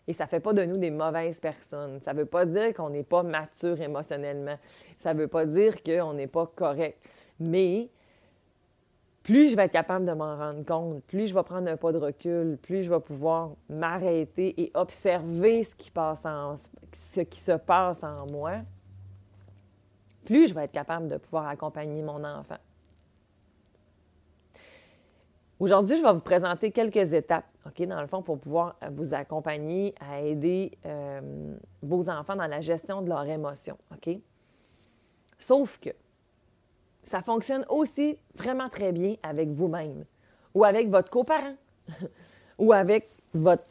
Et 0.07 0.15
ça 0.15 0.25
ne 0.25 0.29
fait 0.31 0.41
pas 0.41 0.55
de 0.55 0.65
nous 0.65 0.79
des 0.79 0.91
mauvaises 0.91 1.39
personnes. 1.39 2.01
Ça 2.03 2.15
ne 2.15 2.21
veut 2.21 2.27
pas 2.27 2.47
dire 2.47 2.73
qu'on 2.73 2.89
n'est 2.89 3.03
pas 3.03 3.23
mature 3.23 3.79
émotionnellement. 3.79 4.57
Ça 5.01 5.13
ne 5.13 5.19
veut 5.19 5.29
pas 5.29 5.45
dire 5.45 5.83
qu'on 5.83 6.15
n'est 6.15 6.29
pas 6.29 6.47
correct. 6.47 6.99
Mais 7.39 7.89
plus 9.29 9.51
je 9.51 9.57
vais 9.57 9.65
être 9.65 9.73
capable 9.73 10.07
de 10.07 10.13
m'en 10.13 10.39
rendre 10.39 10.65
compte, 10.65 11.03
plus 11.05 11.27
je 11.27 11.35
vais 11.35 11.43
prendre 11.43 11.69
un 11.69 11.77
pas 11.77 11.93
de 11.93 11.99
recul, 11.99 12.57
plus 12.63 12.85
je 12.85 12.89
vais 12.89 12.99
pouvoir 12.99 13.51
m'arrêter 13.69 14.59
et 14.59 14.71
observer 14.73 15.65
ce 15.65 15.75
qui, 15.75 15.93
ce 16.95 17.21
qui 17.21 17.39
se 17.39 17.53
passe 17.53 18.03
en 18.03 18.25
moi, 18.33 18.53
plus 20.25 20.49
je 20.49 20.55
vais 20.55 20.65
être 20.65 20.73
capable 20.73 21.09
de 21.09 21.19
pouvoir 21.19 21.47
accompagner 21.47 22.01
mon 22.01 22.25
enfant. 22.25 22.57
Aujourd'hui, 25.61 25.99
je 25.99 26.03
vais 26.03 26.13
vous 26.15 26.21
présenter 26.21 26.71
quelques 26.71 27.13
étapes, 27.13 27.45
Dans 27.87 28.01
le 28.01 28.07
fond, 28.07 28.23
pour 28.23 28.39
pouvoir 28.39 28.77
vous 28.93 29.15
accompagner 29.15 29.95
à 30.01 30.21
aider 30.21 30.73
euh, 30.87 31.57
vos 31.83 32.09
enfants 32.09 32.37
dans 32.37 32.47
la 32.47 32.61
gestion 32.61 33.03
de 33.03 33.09
leurs 33.09 33.27
émotions, 33.27 33.77
OK? 33.93 34.19
Sauf 35.39 35.79
que 35.79 35.91
ça 37.05 37.21
fonctionne 37.21 37.65
aussi 37.69 38.19
vraiment 38.35 38.69
très 38.69 38.93
bien 38.93 39.17
avec 39.23 39.49
vous-même 39.51 40.05
ou 40.55 40.65
avec 40.65 40.89
votre 40.89 41.11
coparent 41.11 41.55
ou 42.59 42.73
avec 42.73 43.07
votre 43.35 43.65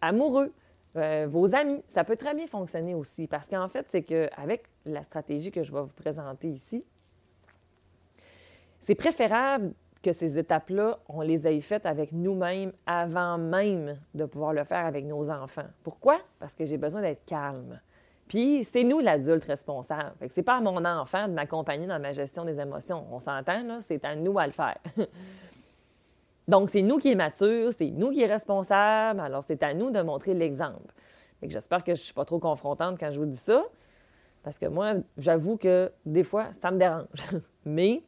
amoureux, 0.00 0.52
Euh, 0.96 1.26
vos 1.28 1.54
amis, 1.54 1.82
ça 1.88 2.04
peut 2.04 2.16
très 2.16 2.34
bien 2.34 2.46
fonctionner 2.46 2.94
aussi 2.94 3.26
parce 3.26 3.48
qu'en 3.48 3.68
fait, 3.68 3.86
c'est 3.90 4.02
qu'avec 4.02 4.62
la 4.86 5.02
stratégie 5.02 5.50
que 5.50 5.64
je 5.64 5.72
vais 5.72 5.80
vous 5.80 5.88
présenter 5.88 6.48
ici, 6.48 6.84
c'est 8.80 8.94
préférable 8.94 9.72
que 10.04 10.12
ces 10.12 10.38
étapes-là, 10.38 10.96
on 11.08 11.22
les 11.22 11.46
ait 11.46 11.60
faites 11.60 11.86
avec 11.86 12.12
nous-mêmes 12.12 12.72
avant 12.86 13.38
même 13.38 13.98
de 14.14 14.26
pouvoir 14.26 14.52
le 14.52 14.62
faire 14.64 14.84
avec 14.84 15.04
nos 15.06 15.30
enfants. 15.30 15.66
Pourquoi? 15.82 16.18
Parce 16.38 16.54
que 16.54 16.66
j'ai 16.66 16.76
besoin 16.76 17.00
d'être 17.00 17.24
calme. 17.24 17.80
Puis 18.28 18.64
c'est 18.70 18.84
nous 18.84 19.00
l'adulte 19.00 19.44
responsable. 19.44 20.12
Ce 20.20 20.26
n'est 20.36 20.44
pas 20.44 20.58
à 20.58 20.60
mon 20.60 20.84
enfant 20.84 21.26
de 21.26 21.32
m'accompagner 21.32 21.86
dans 21.86 21.98
ma 21.98 22.12
gestion 22.12 22.44
des 22.44 22.60
émotions. 22.60 23.04
On 23.10 23.18
s'entend, 23.18 23.80
c'est 23.80 24.04
à 24.04 24.14
nous 24.14 24.38
à 24.38 24.46
le 24.46 24.52
faire. 24.52 24.78
Donc, 26.46 26.68
c'est 26.68 26.82
nous 26.82 26.98
qui 26.98 27.10
est 27.10 27.14
mature, 27.14 27.72
c'est 27.76 27.90
nous 27.90 28.10
qui 28.10 28.20
est 28.20 28.26
responsable, 28.26 29.20
alors 29.20 29.42
c'est 29.46 29.62
à 29.62 29.72
nous 29.72 29.90
de 29.90 30.02
montrer 30.02 30.34
l'exemple. 30.34 30.92
J'espère 31.42 31.82
que 31.82 31.94
je 31.94 32.00
ne 32.00 32.04
suis 32.04 32.12
pas 32.12 32.26
trop 32.26 32.38
confrontante 32.38 32.98
quand 33.00 33.10
je 33.10 33.18
vous 33.18 33.26
dis 33.26 33.36
ça, 33.36 33.64
parce 34.42 34.58
que 34.58 34.66
moi, 34.66 34.92
j'avoue 35.16 35.56
que 35.56 35.90
des 36.04 36.24
fois, 36.24 36.46
ça 36.60 36.70
me 36.70 36.76
dérange. 36.76 37.06
Mais 37.64 38.02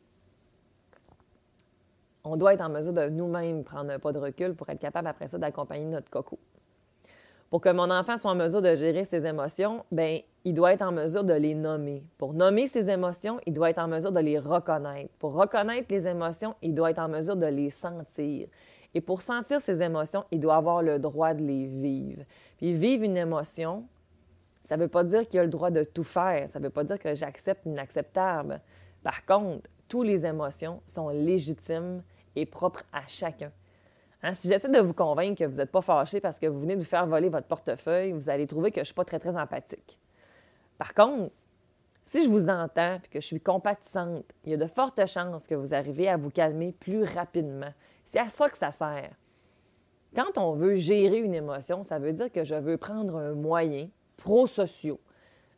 on 2.28 2.36
doit 2.36 2.54
être 2.54 2.60
en 2.60 2.68
mesure 2.68 2.92
de 2.92 3.08
nous-mêmes 3.08 3.62
prendre 3.62 3.90
un 3.92 3.98
pas 3.98 4.12
de 4.12 4.18
recul 4.18 4.54
pour 4.54 4.68
être 4.68 4.80
capable 4.80 5.06
après 5.06 5.28
ça 5.28 5.38
d'accompagner 5.38 5.84
notre 5.84 6.10
coco. 6.10 6.38
Pour 7.50 7.60
que 7.60 7.68
mon 7.68 7.88
enfant 7.90 8.18
soit 8.18 8.32
en 8.32 8.34
mesure 8.34 8.60
de 8.60 8.74
gérer 8.74 9.04
ses 9.04 9.24
émotions, 9.24 9.84
ben 9.92 10.18
il 10.44 10.52
doit 10.52 10.72
être 10.72 10.82
en 10.82 10.90
mesure 10.90 11.22
de 11.22 11.32
les 11.32 11.54
nommer. 11.54 12.02
Pour 12.18 12.34
nommer 12.34 12.66
ses 12.66 12.90
émotions, 12.90 13.38
il 13.46 13.54
doit 13.54 13.70
être 13.70 13.78
en 13.78 13.86
mesure 13.86 14.10
de 14.10 14.18
les 14.18 14.40
reconnaître. 14.40 15.12
Pour 15.20 15.34
reconnaître 15.34 15.86
les 15.90 16.08
émotions, 16.08 16.56
il 16.62 16.74
doit 16.74 16.90
être 16.90 16.98
en 16.98 17.08
mesure 17.08 17.36
de 17.36 17.46
les 17.46 17.70
sentir. 17.70 18.48
Et 18.94 19.00
pour 19.00 19.22
sentir 19.22 19.60
ses 19.60 19.80
émotions, 19.80 20.24
il 20.32 20.40
doit 20.40 20.56
avoir 20.56 20.82
le 20.82 20.98
droit 20.98 21.34
de 21.34 21.44
les 21.44 21.66
vivre. 21.66 22.22
Puis 22.58 22.72
vivre 22.72 23.04
une 23.04 23.16
émotion, 23.16 23.84
ça 24.68 24.76
ne 24.76 24.82
veut 24.82 24.88
pas 24.88 25.04
dire 25.04 25.28
qu'il 25.28 25.38
a 25.38 25.44
le 25.44 25.48
droit 25.48 25.70
de 25.70 25.84
tout 25.84 26.04
faire. 26.04 26.48
Ça 26.52 26.58
ne 26.58 26.64
veut 26.64 26.70
pas 26.70 26.82
dire 26.82 26.98
que 26.98 27.14
j'accepte 27.14 27.64
l'inacceptable. 27.64 28.60
Par 29.04 29.24
contre, 29.24 29.68
toutes 29.88 30.06
les 30.06 30.26
émotions 30.26 30.80
sont 30.88 31.10
légitimes 31.10 32.02
et 32.36 32.46
propres 32.46 32.82
à 32.92 33.02
chacun. 33.08 33.50
Hein, 34.22 34.32
si 34.32 34.48
j'essaie 34.48 34.68
de 34.68 34.80
vous 34.80 34.94
convaincre 34.94 35.38
que 35.38 35.44
vous 35.44 35.56
n'êtes 35.56 35.70
pas 35.70 35.82
fâché 35.82 36.20
parce 36.20 36.38
que 36.38 36.46
vous 36.46 36.60
venez 36.60 36.74
de 36.74 36.80
vous 36.80 36.86
faire 36.86 37.06
voler 37.06 37.28
votre 37.28 37.46
portefeuille, 37.46 38.12
vous 38.12 38.28
allez 38.28 38.46
trouver 38.46 38.70
que 38.70 38.76
je 38.76 38.80
ne 38.80 38.84
suis 38.86 38.94
pas 38.94 39.04
très, 39.04 39.18
très 39.18 39.36
empathique. 39.36 39.98
Par 40.78 40.94
contre, 40.94 41.32
si 42.02 42.22
je 42.22 42.28
vous 42.28 42.48
entends 42.48 42.96
et 42.96 43.08
que 43.10 43.20
je 43.20 43.26
suis 43.26 43.40
compatissante, 43.40 44.24
il 44.44 44.52
y 44.52 44.54
a 44.54 44.56
de 44.56 44.66
fortes 44.66 45.04
chances 45.06 45.46
que 45.46 45.54
vous 45.54 45.74
arrivez 45.74 46.08
à 46.08 46.16
vous 46.16 46.30
calmer 46.30 46.72
plus 46.72 47.02
rapidement. 47.02 47.70
C'est 48.06 48.20
à 48.20 48.28
ça 48.28 48.48
que 48.48 48.56
ça 48.56 48.70
sert. 48.70 49.10
Quand 50.14 50.38
on 50.38 50.54
veut 50.54 50.76
gérer 50.76 51.18
une 51.18 51.34
émotion, 51.34 51.82
ça 51.82 51.98
veut 51.98 52.12
dire 52.12 52.30
que 52.32 52.44
je 52.44 52.54
veux 52.54 52.78
prendre 52.78 53.16
un 53.16 53.34
moyen 53.34 53.88
pro-sociaux 54.18 55.00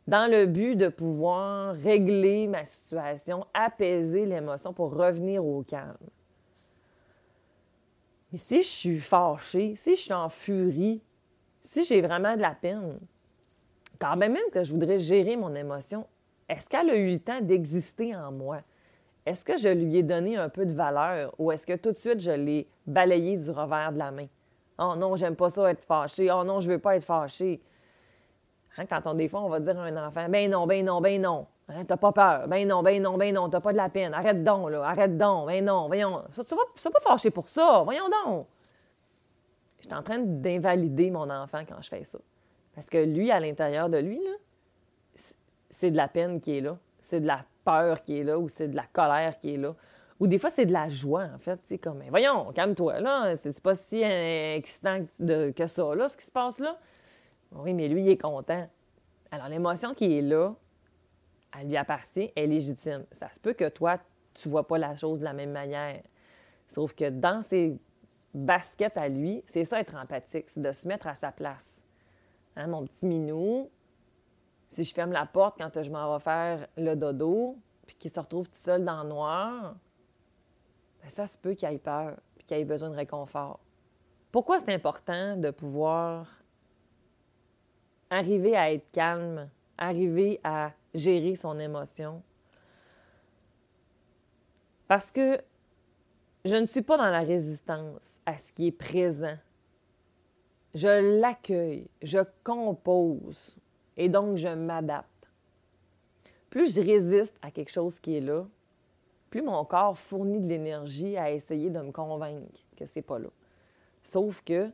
dans 0.07 0.29
le 0.29 0.47
but 0.47 0.75
de 0.75 0.87
pouvoir 0.87 1.75
régler 1.75 2.47
ma 2.47 2.65
situation, 2.65 3.45
apaiser 3.53 4.25
l'émotion 4.25 4.73
pour 4.73 4.95
revenir 4.95 5.45
au 5.45 5.61
calme. 5.61 5.95
Mais 8.31 8.39
si 8.39 8.61
je 8.61 8.67
suis 8.67 8.99
fâchée, 8.99 9.75
si 9.77 9.95
je 9.95 10.01
suis 10.01 10.13
en 10.13 10.29
furie, 10.29 11.01
si 11.63 11.83
j'ai 11.83 12.01
vraiment 12.01 12.35
de 12.35 12.41
la 12.41 12.55
peine, 12.55 12.99
quand 13.99 14.15
même, 14.15 14.33
même 14.33 14.49
que 14.51 14.63
je 14.63 14.71
voudrais 14.71 14.99
gérer 14.99 15.35
mon 15.35 15.53
émotion, 15.55 16.05
est-ce 16.47 16.67
qu'elle 16.67 16.89
a 16.89 16.95
eu 16.95 17.11
le 17.11 17.19
temps 17.19 17.41
d'exister 17.41 18.15
en 18.15 18.31
moi? 18.31 18.59
Est-ce 19.25 19.45
que 19.45 19.57
je 19.57 19.67
lui 19.67 19.97
ai 19.97 20.03
donné 20.03 20.37
un 20.37 20.49
peu 20.49 20.65
de 20.65 20.71
valeur 20.71 21.33
ou 21.37 21.51
est-ce 21.51 21.65
que 21.65 21.75
tout 21.75 21.91
de 21.91 21.97
suite 21.97 22.19
je 22.19 22.31
l'ai 22.31 22.67
balayé 22.87 23.37
du 23.37 23.51
revers 23.51 23.91
de 23.91 23.99
la 23.99 24.11
main? 24.11 24.25
Oh 24.79 24.95
non, 24.95 25.17
j'aime 25.17 25.35
pas 25.35 25.49
ça 25.49 25.69
être 25.69 25.83
fâché. 25.83 26.31
Oh 26.31 26.43
non, 26.43 26.61
je 26.61 26.71
veux 26.71 26.79
pas 26.79 26.95
être 26.95 27.03
fâché. 27.03 27.59
Hein, 28.77 28.85
quand 28.85 29.01
on, 29.05 29.13
des 29.13 29.29
on 29.35 29.49
va 29.49 29.59
dire 29.59 29.79
à 29.79 29.83
un 29.83 30.07
enfant, 30.07 30.27
ben 30.29 30.49
non, 30.49 30.65
ben 30.65 30.85
non, 30.85 31.01
ben 31.01 31.21
non. 31.21 31.45
Hein, 31.69 31.85
t'as 31.85 31.97
pas 31.97 32.11
peur. 32.11 32.47
Ben 32.47 32.67
non, 32.67 32.81
ben 32.81 33.01
non, 33.01 33.17
ben 33.17 33.33
non, 33.33 33.47
t'as 33.47 33.59
pas 33.59 33.71
de 33.71 33.77
la 33.77 33.89
peine. 33.89 34.13
Arrête 34.13 34.43
donc, 34.43 34.71
là. 34.71 34.83
Arrête 34.83 35.17
donc. 35.17 35.45
Ben 35.45 35.63
non, 35.63 35.87
voyons. 35.87 36.23
Sois 36.33 36.91
pas, 36.91 36.99
fâché 37.01 37.29
pour 37.29 37.49
ça. 37.49 37.83
Voyons 37.83 38.09
donc. 38.25 38.47
Je 39.79 39.85
suis 39.85 39.93
en 39.93 40.01
train 40.01 40.17
d'invalider 40.17 41.11
mon 41.11 41.29
enfant 41.29 41.61
quand 41.67 41.81
je 41.81 41.89
fais 41.89 42.03
ça. 42.03 42.17
Parce 42.73 42.89
que 42.89 42.97
lui, 42.97 43.29
à 43.31 43.39
l'intérieur 43.39 43.89
de 43.89 43.97
lui, 43.97 44.19
c'est 45.69 45.91
de 45.91 45.97
la 45.97 46.07
peine 46.07 46.41
qui 46.41 46.57
est 46.57 46.61
là. 46.61 46.75
C'est 47.01 47.19
de 47.19 47.27
la 47.27 47.43
peur 47.63 48.01
qui 48.01 48.19
est 48.19 48.23
là 48.23 48.39
ou 48.39 48.49
c'est 48.49 48.67
de 48.67 48.75
la 48.75 48.85
colère 48.91 49.37
qui 49.37 49.53
est 49.53 49.57
là. 49.57 49.75
Ou 50.19 50.27
des 50.27 50.39
fois, 50.39 50.49
c'est 50.49 50.65
de 50.65 50.73
la 50.73 50.89
joie, 50.89 51.25
en 51.33 51.39
fait. 51.39 51.59
C'est 51.67 51.77
comme, 51.77 51.99
ben 51.99 52.09
voyons, 52.09 52.51
calme-toi, 52.51 52.99
là. 52.99 53.37
C'est 53.37 53.61
pas 53.61 53.75
si 53.75 54.01
excitant 54.01 54.99
que 55.19 55.67
ça, 55.67 55.95
là, 55.95 56.09
ce 56.09 56.17
qui 56.17 56.25
se 56.25 56.31
passe 56.31 56.59
là. 56.59 56.75
Oui, 57.51 57.73
mais 57.73 57.87
lui, 57.87 58.01
il 58.01 58.09
est 58.09 58.21
content. 58.21 58.67
Alors, 59.31 59.47
l'émotion 59.47 59.93
qui 59.93 60.17
est 60.17 60.21
là, 60.21 60.53
elle 61.57 61.67
lui 61.67 61.77
appartient, 61.77 62.31
elle 62.35 62.45
est 62.45 62.47
légitime. 62.47 63.05
Ça 63.13 63.29
se 63.33 63.39
peut 63.39 63.53
que 63.53 63.69
toi, 63.69 63.97
tu 64.33 64.49
vois 64.49 64.67
pas 64.67 64.77
la 64.77 64.95
chose 64.95 65.19
de 65.19 65.25
la 65.25 65.33
même 65.33 65.51
manière. 65.51 66.01
Sauf 66.67 66.93
que 66.93 67.09
dans 67.09 67.43
ses 67.43 67.77
baskets 68.33 68.97
à 68.97 69.09
lui, 69.09 69.43
c'est 69.47 69.65
ça 69.65 69.79
être 69.79 69.95
empathique, 69.95 70.49
c'est 70.49 70.61
de 70.61 70.71
se 70.71 70.87
mettre 70.87 71.07
à 71.07 71.15
sa 71.15 71.31
place. 71.31 71.65
Hein, 72.55 72.67
mon 72.67 72.85
petit 72.85 73.05
minou, 73.05 73.69
si 74.71 74.83
je 74.83 74.93
ferme 74.93 75.11
la 75.11 75.25
porte 75.25 75.57
quand 75.57 75.81
je 75.81 75.89
m'en 75.89 76.15
vais 76.15 76.23
faire 76.23 76.67
le 76.77 76.95
dodo, 76.95 77.57
puis 77.87 77.95
qu'il 77.95 78.11
se 78.11 78.19
retrouve 78.19 78.47
tout 78.47 78.55
seul 78.55 78.85
dans 78.85 79.03
le 79.03 79.09
noir, 79.09 79.75
bien 81.01 81.09
ça 81.09 81.25
se 81.25 81.37
peut 81.37 81.53
qu'il 81.53 81.67
ait 81.69 81.79
peur, 81.79 82.17
puis 82.35 82.45
qu'il 82.45 82.57
ait 82.57 82.65
besoin 82.65 82.89
de 82.89 82.95
réconfort. 82.95 83.59
Pourquoi 84.31 84.59
c'est 84.59 84.73
important 84.73 85.37
de 85.37 85.49
pouvoir 85.49 86.27
arriver 88.11 88.55
à 88.55 88.71
être 88.71 88.91
calme, 88.91 89.49
arriver 89.77 90.39
à 90.43 90.71
gérer 90.93 91.35
son 91.35 91.59
émotion. 91.59 92.21
Parce 94.87 95.11
que 95.11 95.39
je 96.45 96.55
ne 96.55 96.65
suis 96.65 96.81
pas 96.81 96.97
dans 96.97 97.09
la 97.09 97.21
résistance 97.21 98.19
à 98.25 98.37
ce 98.37 98.51
qui 98.51 98.67
est 98.67 98.71
présent. 98.71 99.37
Je 100.73 101.19
l'accueille, 101.19 101.87
je 102.01 102.19
compose 102.43 103.55
et 103.97 104.09
donc 104.09 104.37
je 104.37 104.47
m'adapte. 104.47 105.07
Plus 106.49 106.75
je 106.75 106.81
résiste 106.81 107.35
à 107.41 107.51
quelque 107.51 107.71
chose 107.71 107.99
qui 107.99 108.17
est 108.17 108.21
là, 108.21 108.45
plus 109.29 109.41
mon 109.41 109.63
corps 109.65 109.97
fournit 109.97 110.39
de 110.39 110.47
l'énergie 110.47 111.17
à 111.17 111.31
essayer 111.31 111.69
de 111.69 111.79
me 111.79 111.91
convaincre 111.91 112.47
que 112.75 112.85
c'est 112.87 113.03
pas 113.03 113.19
là. 113.19 113.29
Sauf 114.03 114.41
que 114.41 114.71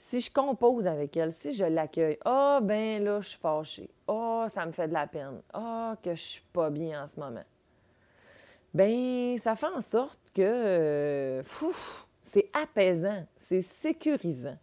si 0.00 0.20
je 0.20 0.32
compose 0.32 0.86
avec 0.86 1.14
elle, 1.16 1.32
si 1.32 1.52
je 1.52 1.62
l'accueille, 1.64 2.18
ah 2.24 2.58
oh, 2.58 2.64
ben 2.64 3.04
là, 3.04 3.20
je 3.20 3.28
suis 3.28 3.38
fâchée. 3.38 3.90
Ah, 4.08 4.46
oh, 4.46 4.46
ça 4.52 4.64
me 4.64 4.72
fait 4.72 4.88
de 4.88 4.94
la 4.94 5.06
peine. 5.06 5.42
Ah, 5.52 5.92
oh, 5.92 5.98
que 6.02 6.14
je 6.14 6.22
suis 6.22 6.42
pas 6.52 6.70
bien 6.70 7.04
en 7.04 7.06
ce 7.06 7.20
moment. 7.20 7.44
Ben, 8.72 9.38
ça 9.38 9.54
fait 9.56 9.66
en 9.66 9.82
sorte 9.82 10.18
que 10.34 10.42
euh, 10.42 11.42
c'est 12.22 12.46
apaisant, 12.54 13.26
c'est 13.38 13.62
sécurisant. 13.62 14.56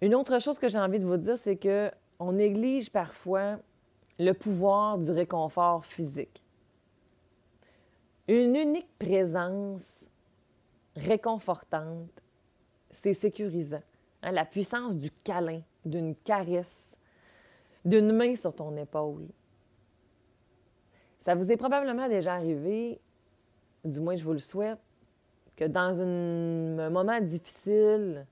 Une 0.00 0.14
autre 0.14 0.40
chose 0.40 0.58
que 0.58 0.68
j'ai 0.68 0.78
envie 0.78 1.00
de 1.00 1.06
vous 1.06 1.16
dire, 1.16 1.38
c'est 1.38 1.56
que 1.56 1.90
on 2.20 2.32
néglige 2.32 2.90
parfois 2.90 3.58
le 4.18 4.32
pouvoir 4.32 4.96
du 4.98 5.10
réconfort 5.10 5.84
physique. 5.84 6.40
Une 8.28 8.54
unique 8.54 8.96
présence 8.98 10.01
réconfortante, 10.96 12.10
c'est 12.90 13.14
sécurisant. 13.14 13.82
Hein, 14.22 14.32
la 14.32 14.44
puissance 14.44 14.96
du 14.96 15.10
câlin, 15.10 15.60
d'une 15.84 16.14
caresse, 16.14 16.96
d'une 17.84 18.16
main 18.16 18.36
sur 18.36 18.54
ton 18.54 18.76
épaule. 18.76 19.26
Ça 21.20 21.34
vous 21.34 21.50
est 21.50 21.56
probablement 21.56 22.08
déjà 22.08 22.34
arrivé, 22.34 22.98
du 23.84 24.00
moins 24.00 24.16
je 24.16 24.24
vous 24.24 24.32
le 24.32 24.38
souhaite, 24.38 24.78
que 25.56 25.64
dans 25.64 26.00
un 26.00 26.90
moment 26.90 27.20
difficile, 27.20 28.26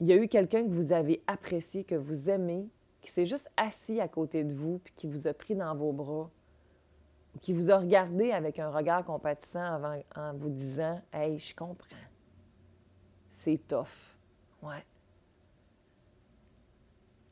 il 0.00 0.06
y 0.06 0.12
a 0.12 0.16
eu 0.16 0.28
quelqu'un 0.28 0.64
que 0.64 0.70
vous 0.70 0.92
avez 0.92 1.22
apprécié, 1.26 1.84
que 1.84 1.94
vous 1.94 2.30
aimez, 2.30 2.68
qui 3.02 3.10
s'est 3.10 3.26
juste 3.26 3.50
assis 3.56 4.00
à 4.00 4.08
côté 4.08 4.44
de 4.44 4.52
vous, 4.52 4.78
puis 4.78 4.92
qui 4.96 5.06
vous 5.06 5.26
a 5.26 5.34
pris 5.34 5.54
dans 5.54 5.74
vos 5.74 5.92
bras, 5.92 6.30
qui 7.40 7.52
vous 7.52 7.70
a 7.70 7.78
regardé 7.78 8.32
avec 8.32 8.58
un 8.58 8.70
regard 8.70 9.04
compatissant 9.04 9.80
en 10.16 10.34
vous 10.34 10.50
disant 10.50 11.00
Hey, 11.12 11.38
je 11.38 11.54
comprends. 11.54 11.96
C'est 13.30 13.60
tough. 13.66 14.16
Ouais. 14.62 14.84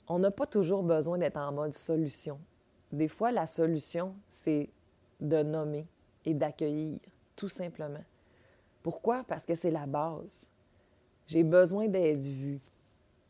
On 0.06 0.18
n'a 0.18 0.30
pas 0.30 0.46
toujours 0.46 0.82
besoin 0.82 1.18
d'être 1.18 1.36
en 1.36 1.52
mode 1.52 1.74
solution. 1.74 2.38
Des 2.90 3.08
fois, 3.08 3.30
la 3.30 3.46
solution, 3.46 4.14
c'est 4.30 4.70
de 5.20 5.42
nommer 5.42 5.84
et 6.24 6.32
d'accueillir, 6.32 6.98
tout 7.36 7.50
simplement. 7.50 8.04
Pourquoi? 8.82 9.24
Parce 9.24 9.44
que 9.44 9.54
c'est 9.54 9.70
la 9.70 9.84
base. 9.86 10.50
J'ai 11.26 11.44
besoin 11.44 11.88
d'être 11.88 12.20
vu. 12.20 12.58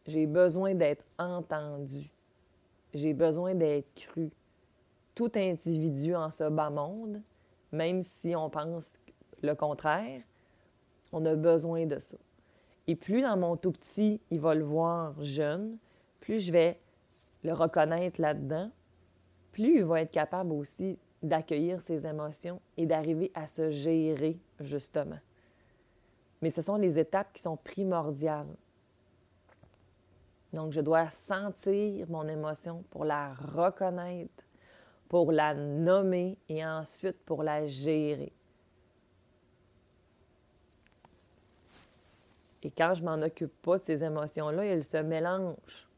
J'ai 0.06 0.26
besoin 0.26 0.74
d'être 0.74 1.04
entendu. 1.18 2.06
J'ai 2.94 3.12
besoin 3.12 3.54
d'être 3.54 3.92
cru 3.94 4.30
tout 5.18 5.32
individu 5.34 6.14
en 6.14 6.30
ce 6.30 6.48
bas 6.48 6.70
monde, 6.70 7.20
même 7.72 8.04
si 8.04 8.36
on 8.36 8.48
pense 8.48 8.92
le 9.42 9.52
contraire, 9.54 10.22
On 11.12 11.24
a 11.24 11.34
besoin 11.34 11.86
de 11.86 11.98
ça. 11.98 12.16
Et 12.86 12.94
plus 12.94 13.22
dans 13.22 13.36
mon 13.36 13.56
tout 13.56 13.72
petit, 13.72 14.20
il 14.30 14.38
va 14.38 14.54
le 14.54 14.62
voir 14.62 15.12
jeune, 15.24 15.76
plus 16.20 16.38
je 16.38 16.52
vais 16.52 16.78
le 17.42 17.52
reconnaître 17.52 18.20
là-dedans, 18.20 18.70
plus 19.50 19.78
il 19.78 19.84
va 19.84 20.02
être 20.02 20.12
capable 20.12 20.52
aussi 20.52 20.96
d'accueillir 21.20 21.82
ses 21.82 22.06
émotions 22.06 22.60
et 22.76 22.86
d'arriver 22.86 23.32
à 23.34 23.48
se 23.48 23.72
gérer, 23.72 24.38
justement. 24.60 25.18
Mais 26.42 26.50
ce 26.50 26.62
sont 26.62 26.76
les 26.76 26.96
étapes 26.96 27.32
qui 27.32 27.42
sont 27.42 27.56
primordiales. 27.56 28.54
Donc, 30.52 30.70
je 30.70 30.80
dois 30.80 31.10
sentir 31.10 32.08
mon 32.08 32.28
émotion 32.28 32.84
pour 32.90 33.04
la 33.04 33.34
reconnaître, 33.34 34.44
pour 35.08 35.32
la 35.32 35.54
nommer 35.54 36.36
et 36.48 36.64
ensuite 36.64 37.18
pour 37.24 37.42
la 37.42 37.66
gérer. 37.66 38.32
Et 42.62 42.70
quand 42.70 42.94
je 42.94 43.02
m'en 43.02 43.20
occupe 43.22 43.54
pas 43.62 43.78
de 43.78 43.84
ces 43.84 44.02
émotions-là, 44.02 44.64
elles 44.64 44.84
se 44.84 44.96
mélangent. 44.98 45.88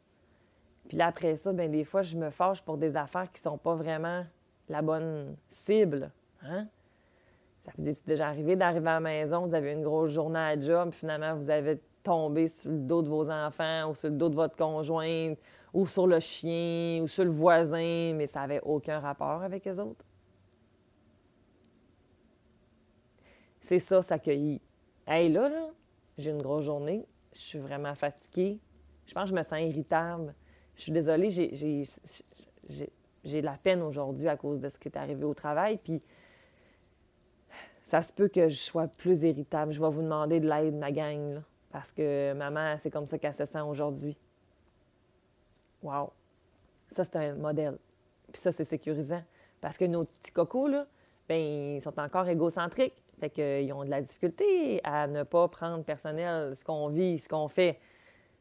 Puis 0.89 0.97
là, 0.97 1.07
après 1.07 1.37
ça, 1.37 1.53
bien, 1.53 1.69
des 1.69 1.85
fois, 1.85 2.03
je 2.03 2.17
me 2.17 2.31
fâche 2.31 2.63
pour 2.63 2.77
des 2.77 2.97
affaires 2.97 3.31
qui 3.33 3.41
sont 3.41 3.59
pas 3.59 3.75
vraiment 3.75 4.25
la 4.69 4.83
bonne 4.83 5.37
cible. 5.49 6.11
Hein? 6.43 6.67
Ça 7.65 7.73
vous 7.77 7.89
est 7.89 8.07
déjà 8.07 8.29
arrivé 8.29 8.57
d'arriver 8.57 8.89
à 8.89 8.95
la 8.95 9.01
maison, 9.01 9.47
vous 9.47 9.55
avez 9.55 9.73
une 9.73 9.83
grosse 9.83 10.11
journée 10.11 10.39
à 10.39 10.59
job, 10.59 10.91
puis 10.91 11.01
finalement, 11.01 11.35
vous 11.35 11.51
avez 11.51 11.81
tombé 12.03 12.49
sur 12.49 12.71
le 12.71 12.79
dos 12.79 13.03
de 13.03 13.09
vos 13.09 13.31
enfants 13.31 13.91
ou 13.91 13.95
sur 13.95 14.09
le 14.09 14.17
dos 14.17 14.29
de 14.29 14.35
votre 14.35 14.57
conjointe 14.57 15.39
ou 15.73 15.87
sur 15.87 16.07
le 16.07 16.21
chien 16.21 17.03
ou 17.03 17.09
sur 17.09 17.25
le 17.25 17.31
voisin, 17.31 18.15
mais 18.15 18.27
ça 18.27 18.41
n'avait 18.41 18.61
aucun 18.63 18.99
rapport 18.99 19.43
avec 19.43 19.65
les 19.65 19.79
autres. 19.79 20.05
C'est 23.61 23.79
ça, 23.79 24.03
s'accueillir. 24.03 24.61
Hey, 25.07 25.31
là, 25.31 25.51
j'ai 26.19 26.31
une 26.31 26.43
grosse 26.43 26.65
journée, 26.65 27.07
je 27.33 27.39
suis 27.39 27.59
vraiment 27.59 27.95
fatiguée, 27.95 28.59
je 29.07 29.15
pense 29.15 29.25
que 29.25 29.31
je 29.31 29.35
me 29.35 29.43
sens 29.43 29.61
irritable. 29.61 30.35
Je 30.77 30.83
suis 30.83 30.93
désolée, 30.93 31.31
j'ai 31.31 33.41
de 33.41 33.45
la 33.45 33.57
peine 33.57 33.83
aujourd'hui 33.83 34.29
à 34.29 34.37
cause 34.37 34.61
de 34.61 34.69
ce 34.69 34.79
qui 34.79 34.89
est 34.89 34.97
arrivé 34.97 35.25
au 35.25 35.35
travail, 35.35 35.79
puis 35.79 36.01
ça 37.85 38.03
se 38.03 38.13
peut 38.13 38.29
que 38.29 38.49
je 38.49 38.57
sois 38.57 38.87
plus 38.87 39.23
irritable. 39.23 39.73
Je 39.73 39.81
vais 39.81 39.91
vous 39.91 40.03
demander 40.03 40.41
de 40.41 40.49
l'aide, 40.49 40.75
ma 40.75 40.91
gang, 40.91 41.43
parce 41.71 41.93
que 41.93 42.33
maman, 42.33 42.77
c'est 42.79 42.91
comme 42.91 43.07
ça 43.07 43.19
qu'elle 43.19 43.35
se 43.35 43.45
sent 43.45 43.61
aujourd'hui. 43.61 44.17
Wow! 45.83 46.13
Ça, 46.91 47.05
c'est 47.05 47.17
un 47.17 47.35
modèle. 47.35 47.79
Puis 48.33 48.41
ça, 48.41 48.53
c'est 48.53 48.65
sécurisant. 48.65 49.23
Parce 49.61 49.77
que 49.77 49.85
nos 49.85 50.05
petits 50.05 50.33
cocos, 50.33 50.69
là, 50.69 50.87
bien, 51.29 51.39
ils 51.77 51.83
sont 51.83 51.99
encore 51.99 52.29
égocentriques. 52.29 53.03
Fait 53.21 53.31
qu'ils 53.31 53.73
ont 53.73 53.85
de 53.85 53.91
la 53.91 54.01
difficulté 54.01 54.81
à 54.83 55.07
ne 55.07 55.23
pas 55.25 55.47
prendre 55.49 55.85
personnel 55.85 56.57
ce 56.57 56.65
qu'on 56.65 56.89
vit, 56.89 57.19
ce 57.19 57.29
qu'on 57.29 57.49
fait. 57.49 57.79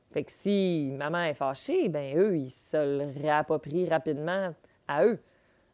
Fait 0.10 0.24
que 0.24 0.32
si 0.32 0.96
maman 0.98 1.24
est 1.24 1.34
fâchée, 1.34 1.90
ben 1.90 2.18
eux, 2.18 2.38
ils 2.38 2.52
se 2.52 2.78
le 2.78 3.22
réapproprient 3.22 3.90
rapidement 3.90 4.56
à 4.88 5.06
eux. 5.06 5.20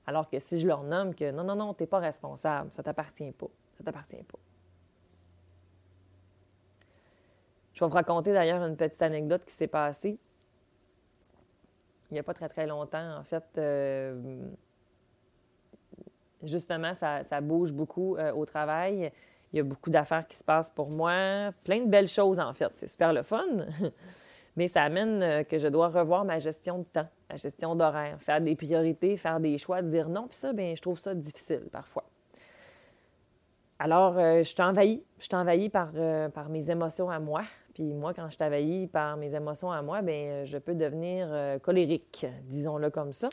Alors 0.07 0.29
que 0.29 0.39
si 0.39 0.59
je 0.59 0.67
leur 0.67 0.83
nomme 0.83 1.13
que 1.15 1.31
non, 1.31 1.43
non, 1.43 1.55
non, 1.55 1.73
t'es 1.73 1.85
pas 1.85 1.99
responsable, 1.99 2.71
ça 2.75 2.83
t'appartient 2.83 3.31
pas, 3.31 3.47
ça 3.77 3.83
t'appartient 3.83 4.23
pas. 4.23 4.39
Je 7.73 7.79
vais 7.79 7.87
vous 7.87 7.93
raconter 7.93 8.33
d'ailleurs 8.33 8.63
une 8.63 8.75
petite 8.75 9.01
anecdote 9.01 9.43
qui 9.45 9.53
s'est 9.53 9.67
passée 9.67 10.17
il 12.11 12.13
n'y 12.13 12.19
a 12.19 12.23
pas 12.23 12.33
très, 12.33 12.49
très 12.49 12.67
longtemps. 12.67 13.17
En 13.17 13.23
fait, 13.23 13.43
euh, 13.57 14.39
justement, 16.43 16.93
ça, 16.93 17.41
bouge 17.41 17.71
beaucoup 17.71 18.15
euh, 18.17 18.31
au 18.33 18.45
travail. 18.45 19.11
Il 19.51 19.57
y 19.57 19.59
a 19.59 19.63
beaucoup 19.63 19.89
d'affaires 19.89 20.27
qui 20.27 20.37
se 20.37 20.43
passent 20.43 20.69
pour 20.69 20.91
moi. 20.91 21.51
Plein 21.63 21.79
de 21.79 21.89
belles 21.89 22.07
choses, 22.07 22.39
en 22.39 22.53
fait. 22.53 22.71
C'est 22.73 22.87
super 22.87 23.13
le 23.13 23.23
fun. 23.23 23.45
Mais 24.55 24.67
ça 24.67 24.83
amène 24.83 25.21
euh, 25.21 25.43
que 25.43 25.59
je 25.59 25.67
dois 25.67 25.89
revoir 25.89 26.23
ma 26.25 26.39
gestion 26.39 26.77
de 26.77 26.83
temps, 26.83 27.07
ma 27.29 27.35
gestion 27.35 27.75
d'horaire, 27.75 28.17
faire 28.21 28.39
des 28.39 28.55
priorités, 28.55 29.17
faire 29.17 29.39
des 29.39 29.57
choix, 29.57 29.81
dire 29.81 30.07
non. 30.07 30.27
Puis 30.27 30.37
ça, 30.37 30.53
bien, 30.53 30.73
je 30.75 30.81
trouve 30.81 30.99
ça 30.99 31.13
difficile 31.13 31.63
parfois. 31.71 32.05
Alors, 33.77 34.17
je 34.17 34.43
suis 34.43 34.61
envahie. 34.61 35.03
Je 35.19 35.25
suis 35.25 35.35
envahie 35.35 35.67
par, 35.67 35.89
par 36.33 36.47
mes 36.47 36.69
émotions 36.69 37.09
à 37.09 37.19
moi. 37.19 37.43
Puis 37.75 37.93
moi, 37.93 38.13
quand 38.15 38.27
je 38.29 38.37
suis 38.37 38.87
par 38.87 39.17
mes 39.17 39.35
émotions 39.35 39.71
à 39.71 39.83
moi, 39.83 40.01
bien, 40.01 40.45
je 40.45 40.57
peux 40.57 40.73
devenir 40.73 41.29
colérique, 41.61 42.25
disons-le 42.47 42.89
comme 42.89 43.13
ça. 43.13 43.29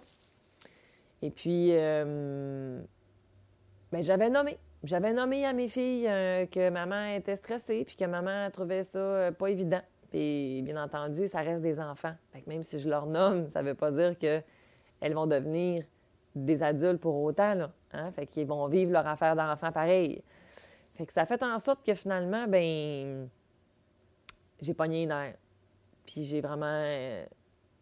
Et 1.23 1.31
puis, 1.31 1.69
euh, 1.71 2.81
ben, 3.93 4.03
j'avais 4.03 4.29
nommé. 4.29 4.59
J'avais 4.83 5.13
nommé 5.13 5.47
à 5.47 5.53
mes 5.53 5.69
filles 5.69 6.09
euh, 6.09 6.47
que 6.47 6.69
maman 6.69 7.15
était 7.15 7.37
stressée, 7.37 7.85
puis 7.87 7.95
que 7.95 8.05
maman 8.05 8.51
trouvait 8.51 8.83
ça 8.83 8.99
euh, 8.99 9.31
pas 9.31 9.49
évident. 9.49 9.81
Puis, 10.11 10.61
bien 10.63 10.83
entendu, 10.83 11.29
ça 11.29 11.39
reste 11.39 11.63
des 11.63 11.79
enfants. 11.79 12.15
Fait 12.33 12.45
même 12.49 12.65
si 12.65 12.81
je 12.81 12.89
leur 12.89 13.07
nomme, 13.07 13.49
ça 13.51 13.63
veut 13.63 13.75
pas 13.75 13.93
dire 13.93 14.19
qu'elles 14.19 15.15
vont 15.15 15.29
devenir 15.29 15.85
des 16.35 16.63
adultes 16.63 17.01
pour 17.01 17.23
autant, 17.23 17.55
là. 17.55 17.71
Hein? 17.93 18.11
Fait 18.11 18.27
qu'ils 18.27 18.47
vont 18.47 18.67
vivre 18.67 18.91
leur 18.91 19.07
affaire 19.07 19.37
d'enfant 19.37 19.71
pareil. 19.71 20.23
Fait 20.97 21.07
que 21.07 21.13
ça 21.13 21.25
fait 21.25 21.43
en 21.43 21.59
sorte 21.61 21.87
que 21.87 21.95
finalement, 21.95 22.47
ben 22.49 23.29
j'ai 24.63 24.73
pogné 24.73 25.03
une 25.03 25.11
air. 25.11 25.35
Puis 26.07 26.25
j'ai 26.25 26.41
vraiment... 26.41 26.83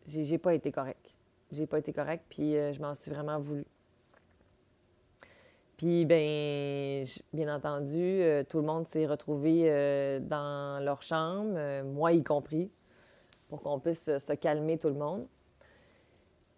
j'ai 0.07 0.39
pas 0.39 0.55
été 0.55 0.73
correct 0.73 1.11
j'ai 1.53 1.67
pas 1.67 1.79
été 1.79 1.93
correcte, 1.93 2.25
puis 2.29 2.57
euh, 2.57 2.73
je 2.73 2.81
m'en 2.81 2.95
suis 2.95 3.11
vraiment 3.11 3.39
voulu. 3.39 3.65
Puis, 5.77 6.05
bien, 6.05 7.05
bien 7.33 7.55
entendu, 7.55 7.99
euh, 7.99 8.45
tout 8.45 8.59
le 8.59 8.65
monde 8.65 8.87
s'est 8.87 9.07
retrouvé 9.07 9.63
euh, 9.65 10.21
dans 10.21 10.83
leur 10.85 11.03
chambre, 11.03 11.83
moi 11.85 12.13
y 12.13 12.23
compris, 12.23 12.71
pour 13.49 13.63
qu'on 13.63 13.81
puisse 13.81 14.05
se 14.05 14.33
calmer 14.35 14.79
tout 14.79 14.89
le 14.89 14.95
monde. 14.95 15.27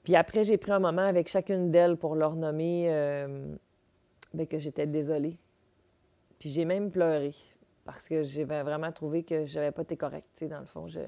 Puis 0.03 0.17
après, 0.17 0.45
j'ai 0.45 0.59
pris 0.59 0.73
un 0.73 0.81
moment 0.81 1.07
avec 1.07 1.29
chacune 1.29 1.71
d'elles 1.71 1.97
pour 1.97 2.17
leur 2.17 2.35
nommer 2.35 2.87
bien, 4.35 4.47
que 4.47 4.59
j'étais 4.59 4.87
désolée. 4.87 5.37
Puis 6.41 6.51
j'ai 6.51 6.65
même 6.65 6.91
pleuré 6.91 7.33
parce 7.85 8.09
que 8.09 8.23
j'ai 8.23 8.45
vraiment 8.45 8.93
trouvé 8.93 9.25
que 9.25 9.45
j'avais 9.45 9.73
pas 9.73 9.83
été 9.83 9.97
correcte, 9.97 10.31
tu 10.35 10.45
sais, 10.45 10.49
dans 10.49 10.61
le 10.61 10.67
fond. 10.67 10.85
Je, 10.85 11.01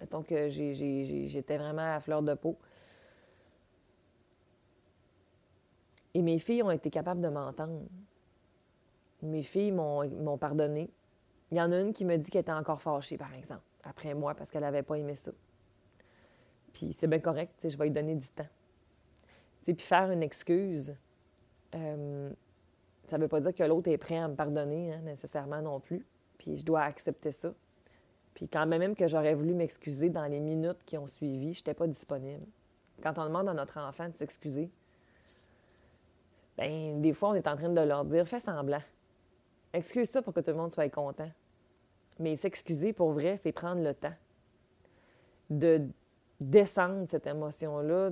Mettons 0.00 0.22
que 0.22 0.48
j'étais 0.48 1.58
vraiment 1.58 1.94
à 1.94 2.00
fleur 2.00 2.22
de 2.22 2.34
peau. 2.34 2.56
Et 6.14 6.22
mes 6.22 6.38
filles 6.38 6.62
ont 6.62 6.70
été 6.70 6.90
capables 6.90 7.20
de 7.20 7.28
m'entendre. 7.28 7.82
Mes 9.22 9.42
filles 9.42 9.72
m'ont 9.72 10.38
pardonné. 10.38 10.90
Il 11.50 11.58
y 11.58 11.60
en 11.60 11.70
a 11.70 11.80
une 11.80 11.92
qui 11.92 12.04
me 12.04 12.16
dit 12.16 12.30
qu'elle 12.30 12.40
était 12.40 12.52
encore 12.52 12.80
fâchée, 12.80 13.18
par 13.18 13.34
exemple, 13.34 13.62
après 13.84 14.14
moi, 14.14 14.34
parce 14.34 14.50
qu'elle 14.50 14.62
n'avait 14.62 14.82
pas 14.82 14.96
aimé 14.96 15.14
ça. 15.14 15.32
Puis 16.72 16.96
c'est 16.98 17.06
bien 17.06 17.18
correct, 17.18 17.54
je 17.62 17.76
vais 17.76 17.84
lui 17.84 17.90
donner 17.90 18.14
du 18.14 18.28
temps. 18.28 18.46
puis 19.64 19.76
faire 19.76 20.10
une 20.10 20.22
excuse, 20.22 20.94
euh, 21.74 22.30
ça 23.10 23.18
ne 23.18 23.22
veut 23.22 23.28
pas 23.28 23.40
dire 23.40 23.52
que 23.52 23.64
l'autre 23.64 23.88
est 23.90 23.98
prêt 23.98 24.18
à 24.18 24.28
me 24.28 24.36
pardonner, 24.36 24.92
hein, 24.92 25.00
nécessairement 25.02 25.60
non 25.60 25.80
plus. 25.80 26.06
Puis 26.38 26.56
je 26.56 26.64
dois 26.64 26.82
accepter 26.82 27.32
ça. 27.32 27.52
Puis 28.34 28.48
quand 28.48 28.66
même 28.66 28.94
que 28.94 29.08
j'aurais 29.08 29.34
voulu 29.34 29.52
m'excuser 29.52 30.08
dans 30.08 30.26
les 30.26 30.38
minutes 30.38 30.78
qui 30.86 30.96
ont 30.96 31.08
suivi, 31.08 31.52
je 31.52 31.58
n'étais 31.58 31.74
pas 31.74 31.88
disponible. 31.88 32.40
Quand 33.02 33.18
on 33.18 33.24
demande 33.24 33.48
à 33.48 33.54
notre 33.54 33.78
enfant 33.78 34.08
de 34.08 34.14
s'excuser, 34.14 34.70
bien, 36.56 36.98
des 36.98 37.12
fois, 37.12 37.30
on 37.30 37.34
est 37.34 37.48
en 37.48 37.56
train 37.56 37.68
de 37.68 37.80
leur 37.80 38.04
dire 38.04 38.28
fais 38.28 38.40
semblant. 38.40 38.82
Excuse-toi 39.72 40.22
pour 40.22 40.32
que 40.32 40.40
tout 40.40 40.52
le 40.52 40.56
monde 40.56 40.72
soit 40.72 40.88
content. 40.88 41.30
Mais 42.20 42.36
s'excuser 42.36 42.92
pour 42.92 43.10
vrai, 43.10 43.38
c'est 43.42 43.52
prendre 43.52 43.82
le 43.82 43.92
temps 43.92 44.12
de 45.48 45.82
descendre 46.40 47.06
cette 47.10 47.26
émotion-là, 47.26 48.10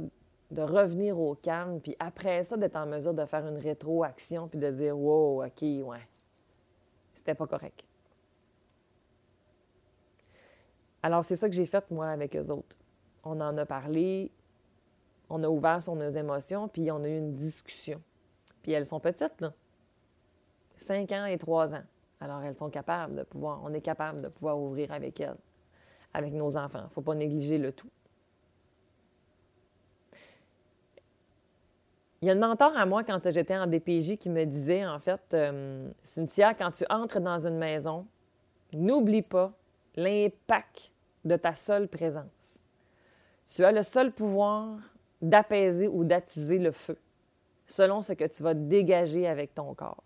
de 0.50 0.62
revenir 0.62 1.18
au 1.18 1.34
calme, 1.34 1.80
puis 1.80 1.94
après 1.98 2.44
ça, 2.44 2.56
d'être 2.56 2.76
en 2.76 2.86
mesure 2.86 3.14
de 3.14 3.24
faire 3.26 3.46
une 3.46 3.58
rétroaction, 3.58 4.48
puis 4.48 4.58
de 4.58 4.70
dire 4.70 4.98
Wow, 4.98 5.44
OK, 5.44 5.62
ouais, 5.62 6.00
c'était 7.14 7.34
pas 7.34 7.46
correct. 7.46 7.84
Alors, 11.02 11.24
c'est 11.24 11.36
ça 11.36 11.48
que 11.48 11.54
j'ai 11.54 11.66
fait, 11.66 11.90
moi, 11.90 12.08
avec 12.08 12.34
eux 12.36 12.50
autres. 12.50 12.76
On 13.24 13.40
en 13.40 13.56
a 13.56 13.66
parlé, 13.66 14.30
on 15.30 15.42
a 15.44 15.48
ouvert 15.48 15.82
sur 15.82 15.94
nos 15.94 16.10
émotions, 16.10 16.68
puis 16.68 16.90
on 16.90 17.02
a 17.04 17.08
eu 17.08 17.18
une 17.18 17.34
discussion. 17.34 18.00
Puis 18.62 18.72
elles 18.72 18.86
sont 18.86 19.00
petites, 19.00 19.40
là. 19.40 19.52
Cinq 20.76 21.12
ans 21.12 21.26
et 21.26 21.38
trois 21.38 21.74
ans. 21.74 21.82
Alors, 22.20 22.42
elles 22.42 22.56
sont 22.56 22.70
capables 22.70 23.14
de 23.14 23.22
pouvoir, 23.22 23.60
on 23.62 23.72
est 23.72 23.80
capable 23.80 24.22
de 24.22 24.28
pouvoir 24.28 24.58
ouvrir 24.60 24.92
avec 24.92 25.20
elles, 25.20 25.36
avec 26.14 26.32
nos 26.32 26.56
enfants. 26.56 26.80
Il 26.80 26.84
ne 26.84 26.88
faut 26.88 27.02
pas 27.02 27.14
négliger 27.14 27.58
le 27.58 27.72
tout. 27.72 27.90
Il 32.20 32.26
y 32.26 32.30
a 32.30 32.34
un 32.34 32.36
mentor 32.38 32.76
à 32.76 32.84
moi 32.84 33.04
quand 33.04 33.30
j'étais 33.30 33.56
en 33.56 33.66
DPJ 33.66 34.16
qui 34.18 34.28
me 34.28 34.44
disait, 34.44 34.84
en 34.84 34.98
fait, 34.98 35.20
euh, 35.34 35.88
Cynthia, 36.02 36.52
quand 36.52 36.72
tu 36.72 36.84
entres 36.90 37.20
dans 37.20 37.46
une 37.46 37.56
maison, 37.56 38.06
n'oublie 38.72 39.22
pas 39.22 39.52
l'impact 39.94 40.92
de 41.24 41.36
ta 41.36 41.54
seule 41.54 41.86
présence. 41.86 42.58
Tu 43.46 43.64
as 43.64 43.70
le 43.70 43.82
seul 43.82 44.12
pouvoir 44.12 44.78
d'apaiser 45.22 45.86
ou 45.86 46.04
d'attiser 46.04 46.58
le 46.58 46.72
feu, 46.72 46.98
selon 47.66 48.02
ce 48.02 48.12
que 48.12 48.24
tu 48.24 48.42
vas 48.42 48.54
dégager 48.54 49.26
avec 49.26 49.54
ton 49.54 49.74
corps. 49.74 50.02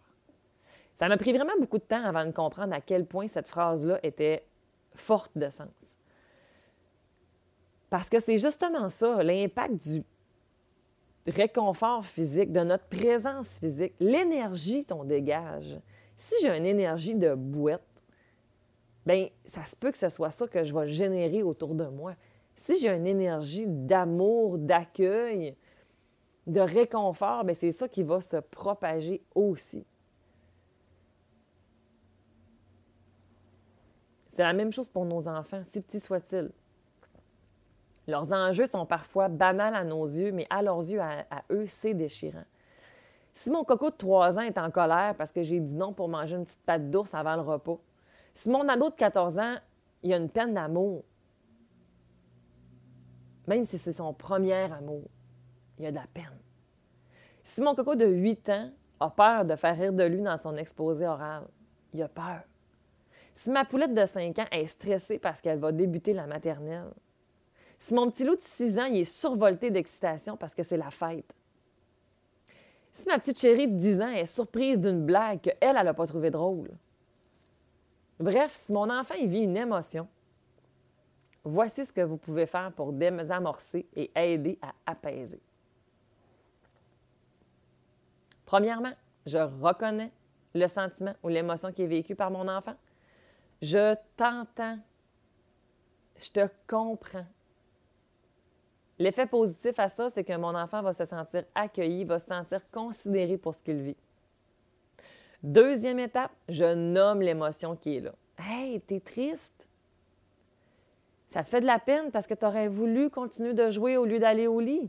Ça 0.94 1.09
m'a 1.09 1.16
pris 1.16 1.33
vraiment 1.33 1.55
beaucoup 1.59 1.79
de 1.79 1.83
temps 1.83 2.05
avant 2.05 2.25
de 2.25 2.31
comprendre 2.31 2.75
à 2.75 2.81
quel 2.81 3.07
point 3.07 3.27
cette 3.27 3.48
phrase-là 3.48 3.98
était 4.03 4.44
forte 4.94 5.33
de 5.37 5.48
sens. 5.48 5.70
Parce 7.88 8.09
que 8.09 8.20
c'est 8.20 8.38
justement 8.38 8.88
ça, 8.88 9.22
l'impact 9.22 9.88
du 9.88 10.03
réconfort 11.27 12.05
physique, 12.05 12.53
de 12.53 12.61
notre 12.61 12.87
présence 12.87 13.59
physique, 13.59 13.95
l'énergie 14.01 14.85
qu'on 14.85 15.05
dégage. 15.05 15.79
Si 16.17 16.35
j'ai 16.43 16.57
une 16.57 16.67
énergie 16.67 17.15
de 17.15 17.35
bouette, 17.35 17.83
bien, 19.07 19.29
ça 19.45 19.65
se 19.65 19.77
peut 19.77 19.91
que 19.91 19.99
ce 19.99 20.09
soit 20.09 20.31
ça 20.31 20.47
que 20.47 20.63
je 20.63 20.75
vais 20.75 20.89
générer 20.89 21.43
autour 21.43 21.75
de 21.75 21.87
moi. 21.87 22.13
Si 22.57 22.79
j'ai 22.81 22.91
une 22.91 23.07
énergie 23.07 23.67
d'amour, 23.67 24.59
d'accueil, 24.59 25.57
de 26.47 26.61
réconfort, 26.61 27.45
bien, 27.45 27.55
c'est 27.55 27.73
ça 27.73 27.89
qui 27.89 28.03
va 28.03 28.21
se 28.21 28.37
propager 28.37 29.23
aussi. 29.35 29.85
C'est 34.35 34.43
la 34.43 34.53
même 34.53 34.73
chose 34.73 34.89
pour 34.89 35.05
nos 35.05 35.29
enfants, 35.29 35.63
si 35.71 35.81
petits 35.81 36.01
soient-ils. 36.01 36.51
Leurs 38.09 38.33
enjeux 38.33 38.67
sont 38.67 38.85
parfois 38.85 39.29
banals 39.29 39.75
à 39.75 39.85
nos 39.85 40.07
yeux, 40.07 40.33
mais 40.33 40.47
à 40.51 40.62
leurs 40.62 40.81
yeux, 40.81 41.01
à, 41.01 41.25
eux, 41.51 41.67
c'est 41.69 41.95
déchirant. 41.95 42.45
Si 43.35 43.49
mon 43.49 43.65
coco 43.65 43.91
de 43.91 43.97
3 43.97 44.38
ans 44.38 44.43
est 44.43 44.59
en 44.59 44.71
colère 44.71 45.15
parce 45.17 45.33
que 45.33 45.43
j'ai 45.43 45.61
dit 45.61 45.75
non 45.75 45.93
pour 45.93 46.09
manger 46.09 46.37
une 46.37 46.45
petite 46.45 46.62
pâte 46.67 46.91
d'ours 46.91 47.15
avant 47.15 47.37
le 47.37 47.43
repas, 47.43 47.79
si 48.35 48.51
mon 48.51 48.69
ado 48.69 48.91
de 48.91 48.95
14 48.95 49.38
ans, 49.38 49.57
il 50.03 50.12
a 50.12 50.17
une 50.17 50.29
peine 50.29 50.53
d'amour, 50.53 51.05
même 53.47 53.65
si 53.65 53.79
c'est 53.79 53.93
son 53.93 54.12
premier 54.12 54.71
amour, 54.73 55.05
il 55.79 55.87
a 55.87 55.91
de 55.91 55.97
la 55.97 56.07
peine. 56.12 56.38
Si 57.45 57.61
mon 57.61 57.75
coco 57.75 57.95
de 57.95 58.07
8 58.07 58.49
ans 58.51 58.71
a 59.01 59.11
peur 59.11 59.45
de 59.45 59.57
faire 59.57 59.77
rire 59.77 59.93
de 59.93 60.05
lui 60.05 60.21
dans 60.21 60.38
son 60.38 60.57
exposé 60.57 61.07
oral, 61.07 61.45
il 61.93 62.03
a 62.03 62.09
peur. 62.09 62.43
Si 63.35 63.51
ma 63.51 63.65
poulette 63.65 63.95
de 63.95 64.05
5 64.05 64.38
ans 64.38 64.47
est 64.51 64.67
stressée 64.67 65.19
parce 65.19 65.41
qu'elle 65.41 65.59
va 65.59 65.73
débuter 65.73 66.12
la 66.12 66.27
maternelle, 66.27 66.91
si 67.83 67.95
mon 67.95 68.09
petit 68.12 68.23
loup 68.23 68.37
de 68.37 68.40
6 68.40 68.79
ans 68.79 68.85
est 68.85 69.05
survolté 69.05 69.68
d'excitation 69.68 70.37
parce 70.37 70.55
que 70.55 70.62
c'est 70.62 70.77
la 70.77 70.90
fête, 70.92 71.35
si 72.92 73.09
ma 73.09 73.18
petite 73.18 73.40
chérie 73.40 73.66
de 73.66 73.77
10 73.77 74.01
ans 74.01 74.12
est 74.12 74.27
surprise 74.27 74.79
d'une 74.79 75.05
blague 75.05 75.40
qu'elle, 75.40 75.57
elle 75.61 75.85
n'a 75.85 75.92
pas 75.92 76.07
trouvé 76.07 76.31
drôle. 76.31 76.71
Bref, 78.21 78.53
si 78.53 78.71
mon 78.71 78.88
enfant 78.88 79.16
vit 79.27 79.40
une 79.40 79.57
émotion, 79.57 80.07
voici 81.42 81.85
ce 81.85 81.92
que 81.92 82.03
vous 82.03 82.18
pouvez 82.18 82.47
faire 82.47 82.71
pour 82.71 82.92
désamorcer 82.92 83.85
et 83.97 84.12
aider 84.14 84.61
à 84.62 84.75
apaiser. 84.87 85.40
Premièrement, 88.47 88.92
je 89.27 89.38
reconnais 89.38 90.12
le 90.55 90.68
sentiment 90.68 91.14
ou 91.25 91.29
l'émotion 91.29 91.73
qui 91.73 91.83
est 91.83 91.88
vécue 91.88 92.14
par 92.14 92.31
mon 92.31 92.47
enfant. 92.47 92.77
Je 93.61 93.97
t'entends. 94.16 94.79
Je 96.21 96.31
te 96.31 96.49
comprends. 96.68 97.27
L'effet 99.03 99.27
positif 99.27 99.81
à 99.81 99.88
ça, 99.88 100.11
c'est 100.11 100.23
que 100.23 100.37
mon 100.37 100.55
enfant 100.55 100.81
va 100.81 100.93
se 100.93 101.05
sentir 101.05 101.43
accueilli, 101.57 102.05
va 102.05 102.21
se 102.21 102.27
sentir 102.27 102.61
considéré 102.71 103.37
pour 103.37 103.53
ce 103.53 103.61
qu'il 103.61 103.83
vit. 103.83 103.97
Deuxième 105.43 105.99
étape, 105.99 106.31
je 106.49 106.73
nomme 106.73 107.21
l'émotion 107.21 107.75
qui 107.75 107.97
est 107.97 108.01
là. 108.01 108.12
Hey, 108.38 108.81
t'es 108.81 109.01
triste? 109.01 109.67
Ça 111.31 111.43
te 111.43 111.49
fait 111.49 111.61
de 111.61 111.67
la 111.67 111.81
peine 111.81 112.12
parce 112.12 112.29
que 112.29 112.35
tu 112.35 112.47
aurais 112.47 112.69
voulu 112.69 113.11
continuer 113.11 113.55
de 113.55 113.71
jouer 113.71 113.97
au 113.97 114.05
lieu 114.05 114.21
d'aller 114.21 114.47
au 114.47 114.61
lit? 114.61 114.88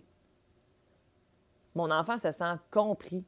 Mon 1.73 1.89
enfant 1.89 2.19
se 2.19 2.31
sent 2.31 2.53
compris. 2.69 3.23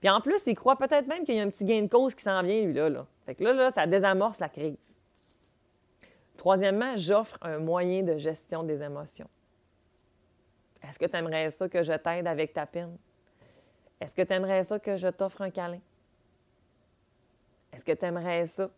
Puis 0.00 0.10
en 0.10 0.20
plus, 0.20 0.42
il 0.46 0.54
croit 0.54 0.76
peut-être 0.76 1.06
même 1.06 1.24
qu'il 1.24 1.36
y 1.36 1.40
a 1.40 1.42
un 1.44 1.48
petit 1.48 1.64
gain 1.64 1.80
de 1.80 1.88
cause 1.88 2.14
qui 2.14 2.24
s'en 2.24 2.42
vient, 2.42 2.60
lui-là. 2.60 2.90
Là. 2.90 3.06
Fait 3.24 3.34
que 3.34 3.42
là, 3.42 3.54
là, 3.54 3.70
ça 3.70 3.86
désamorce 3.86 4.38
la 4.38 4.50
crise. 4.50 4.76
Troisièmement, 6.36 6.94
j'offre 6.98 7.38
un 7.40 7.56
moyen 7.58 8.02
de 8.02 8.18
gestion 8.18 8.64
des 8.64 8.82
émotions. 8.82 9.30
Est-ce 10.88 10.98
que 10.98 11.06
tu 11.06 11.16
aimerais 11.16 11.50
ça 11.50 11.68
que 11.68 11.82
je 11.82 11.92
t'aide 11.92 12.26
avec 12.26 12.52
ta 12.52 12.66
peine? 12.66 12.96
Est-ce 14.00 14.14
que 14.14 14.22
tu 14.22 14.32
aimerais 14.32 14.64
ça 14.64 14.78
que 14.78 14.96
je 14.96 15.08
t'offre 15.08 15.42
un 15.42 15.50
câlin? 15.50 15.80
Est-ce 17.72 17.84
que 17.84 17.92
tu 17.92 18.04
aimerais 18.04 18.46
ça? 18.46 18.70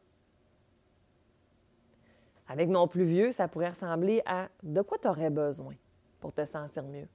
Avec 2.49 2.69
mon 2.69 2.87
plus 2.87 3.05
vieux, 3.05 3.33
ça 3.33 3.49
pourrait 3.49 3.71
ressembler 3.71 4.23
à 4.25 4.49
de 4.63 4.83
quoi 4.83 4.99
tu 4.99 5.09
aurais 5.09 5.31
besoin 5.31 5.75
pour 6.21 6.33
te 6.33 6.45
sentir 6.45 6.85
mieux? 6.85 7.09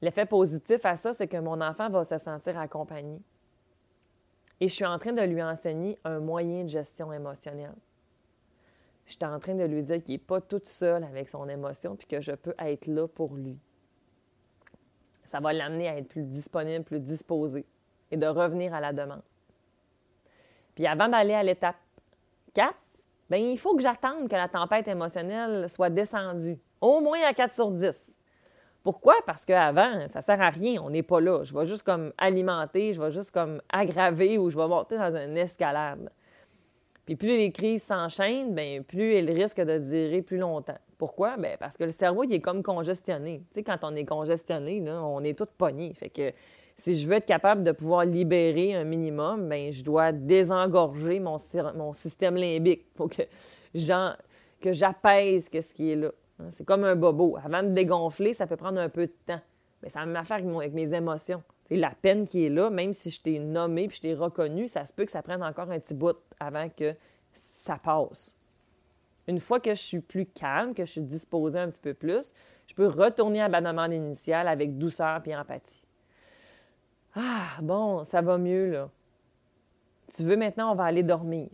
L'effet 0.00 0.24
positif 0.24 0.84
à 0.86 0.96
ça, 0.96 1.12
c'est 1.12 1.28
que 1.28 1.36
mon 1.36 1.60
enfant 1.60 1.90
va 1.90 2.04
se 2.04 2.16
sentir 2.16 2.58
accompagné. 2.58 3.20
Et 4.58 4.68
je 4.68 4.74
suis 4.74 4.86
en 4.86 4.98
train 4.98 5.12
de 5.12 5.22
lui 5.22 5.42
enseigner 5.42 5.98
un 6.04 6.20
moyen 6.20 6.64
de 6.64 6.68
gestion 6.68 7.12
émotionnelle. 7.12 7.74
Je 9.06 9.12
suis 9.12 9.24
en 9.24 9.38
train 9.40 9.54
de 9.54 9.64
lui 9.64 9.82
dire 9.82 10.02
qu'il 10.02 10.14
n'est 10.14 10.18
pas 10.18 10.40
tout 10.40 10.62
seul 10.64 11.04
avec 11.04 11.28
son 11.28 11.48
émotion 11.48 11.96
puis 11.96 12.06
que 12.06 12.20
je 12.20 12.32
peux 12.32 12.54
être 12.58 12.86
là 12.86 13.08
pour 13.08 13.34
lui. 13.34 13.58
Ça 15.24 15.40
va 15.40 15.52
l'amener 15.52 15.88
à 15.88 15.96
être 15.96 16.08
plus 16.08 16.22
disponible, 16.22 16.84
plus 16.84 17.00
disposé 17.00 17.64
et 18.10 18.16
de 18.16 18.26
revenir 18.26 18.74
à 18.74 18.80
la 18.80 18.92
demande. 18.92 19.22
Puis 20.74 20.86
avant 20.86 21.08
d'aller 21.08 21.34
à 21.34 21.42
l'étape 21.42 21.76
4, 22.54 22.74
bien, 23.28 23.38
il 23.38 23.58
faut 23.58 23.76
que 23.76 23.82
j'attende 23.82 24.28
que 24.28 24.34
la 24.34 24.48
tempête 24.48 24.88
émotionnelle 24.88 25.68
soit 25.68 25.90
descendue, 25.90 26.58
au 26.80 27.00
moins 27.00 27.20
à 27.28 27.32
4 27.32 27.54
sur 27.54 27.70
10. 27.70 28.16
Pourquoi? 28.82 29.14
Parce 29.26 29.44
qu'avant, 29.44 30.08
ça 30.08 30.20
ne 30.20 30.24
sert 30.24 30.40
à 30.40 30.50
rien, 30.50 30.80
on 30.82 30.90
n'est 30.90 31.02
pas 31.02 31.20
là. 31.20 31.44
Je 31.44 31.54
vais 31.56 31.66
juste 31.66 31.82
comme 31.82 32.12
alimenter, 32.16 32.94
je 32.94 33.00
vais 33.00 33.12
juste 33.12 33.30
comme 33.30 33.60
aggraver 33.70 34.38
ou 34.38 34.48
je 34.50 34.56
vais 34.56 34.66
monter 34.66 34.96
dans 34.96 35.14
une 35.14 35.36
escalade. 35.36 36.10
Puis 37.06 37.16
plus 37.16 37.28
les 37.28 37.50
crises 37.50 37.82
s'enchaînent, 37.82 38.54
bien, 38.54 38.82
plus 38.82 39.14
elles 39.14 39.30
risquent 39.30 39.62
de 39.62 39.78
durer 39.78 40.22
plus 40.22 40.38
longtemps. 40.38 40.78
Pourquoi? 40.98 41.36
Bien, 41.36 41.56
parce 41.58 41.76
que 41.76 41.84
le 41.84 41.90
cerveau, 41.90 42.24
il 42.24 42.32
est 42.32 42.40
comme 42.40 42.62
congestionné. 42.62 43.42
Tu 43.52 43.54
sais, 43.54 43.62
quand 43.62 43.78
on 43.82 43.96
est 43.96 44.04
congestionné, 44.04 44.80
là, 44.80 45.02
on 45.02 45.22
est 45.24 45.36
tout 45.36 45.48
pogné. 45.56 45.94
Fait 45.94 46.10
que 46.10 46.32
si 46.76 46.98
je 46.98 47.06
veux 47.06 47.14
être 47.14 47.26
capable 47.26 47.62
de 47.62 47.72
pouvoir 47.72 48.04
libérer 48.04 48.74
un 48.74 48.84
minimum, 48.84 49.48
bien, 49.48 49.70
je 49.70 49.82
dois 49.82 50.12
désengorger 50.12 51.20
mon, 51.20 51.38
système 51.94 52.36
limbique. 52.36 52.86
Il 52.94 52.96
faut 52.96 53.08
que, 53.08 53.22
que 54.60 54.72
j'apaise 54.72 55.48
ce 55.52 55.74
qui 55.74 55.92
est 55.92 55.96
là. 55.96 56.10
Hein, 56.38 56.48
c'est 56.52 56.64
comme 56.64 56.84
un 56.84 56.96
bobo. 56.96 57.36
Avant 57.42 57.62
de 57.62 57.68
dégonfler, 57.68 58.34
ça 58.34 58.46
peut 58.46 58.56
prendre 58.56 58.80
un 58.80 58.88
peu 58.88 59.06
de 59.06 59.14
temps. 59.26 59.40
Mais 59.82 59.88
ça 59.88 60.00
a 60.00 60.06
même 60.06 60.16
affaire 60.16 60.38
avec, 60.38 60.72
mes 60.72 60.92
émotions. 60.94 61.42
C'est 61.70 61.76
la 61.76 61.90
peine 61.90 62.26
qui 62.26 62.44
est 62.44 62.48
là, 62.48 62.68
même 62.68 62.92
si 62.92 63.10
je 63.10 63.20
t'ai 63.20 63.38
nommé 63.38 63.86
puis 63.86 63.98
je 63.98 64.02
t'ai 64.02 64.14
reconnu, 64.14 64.66
ça 64.66 64.84
se 64.84 64.92
peut 64.92 65.04
que 65.04 65.12
ça 65.12 65.22
prenne 65.22 65.40
encore 65.40 65.70
un 65.70 65.78
petit 65.78 65.94
bout 65.94 66.16
avant 66.40 66.68
que 66.68 66.92
ça 67.32 67.76
passe. 67.76 68.34
Une 69.28 69.38
fois 69.38 69.60
que 69.60 69.70
je 69.70 69.80
suis 69.80 70.00
plus 70.00 70.26
calme, 70.26 70.74
que 70.74 70.84
je 70.84 70.90
suis 70.90 71.00
disposée 71.00 71.60
un 71.60 71.70
petit 71.70 71.80
peu 71.80 71.94
plus, 71.94 72.34
je 72.66 72.74
peux 72.74 72.88
retourner 72.88 73.40
à 73.40 73.48
ma 73.48 73.60
demande 73.60 73.92
initiale 73.92 74.48
avec 74.48 74.78
douceur 74.78 75.22
et 75.24 75.36
empathie. 75.36 75.80
Ah, 77.14 77.60
bon, 77.62 78.02
ça 78.02 78.20
va 78.20 78.36
mieux, 78.36 78.72
là. 78.72 78.90
Tu 80.12 80.24
veux 80.24 80.36
maintenant, 80.36 80.72
on 80.72 80.74
va 80.74 80.86
aller 80.86 81.04
dormir. 81.04 81.50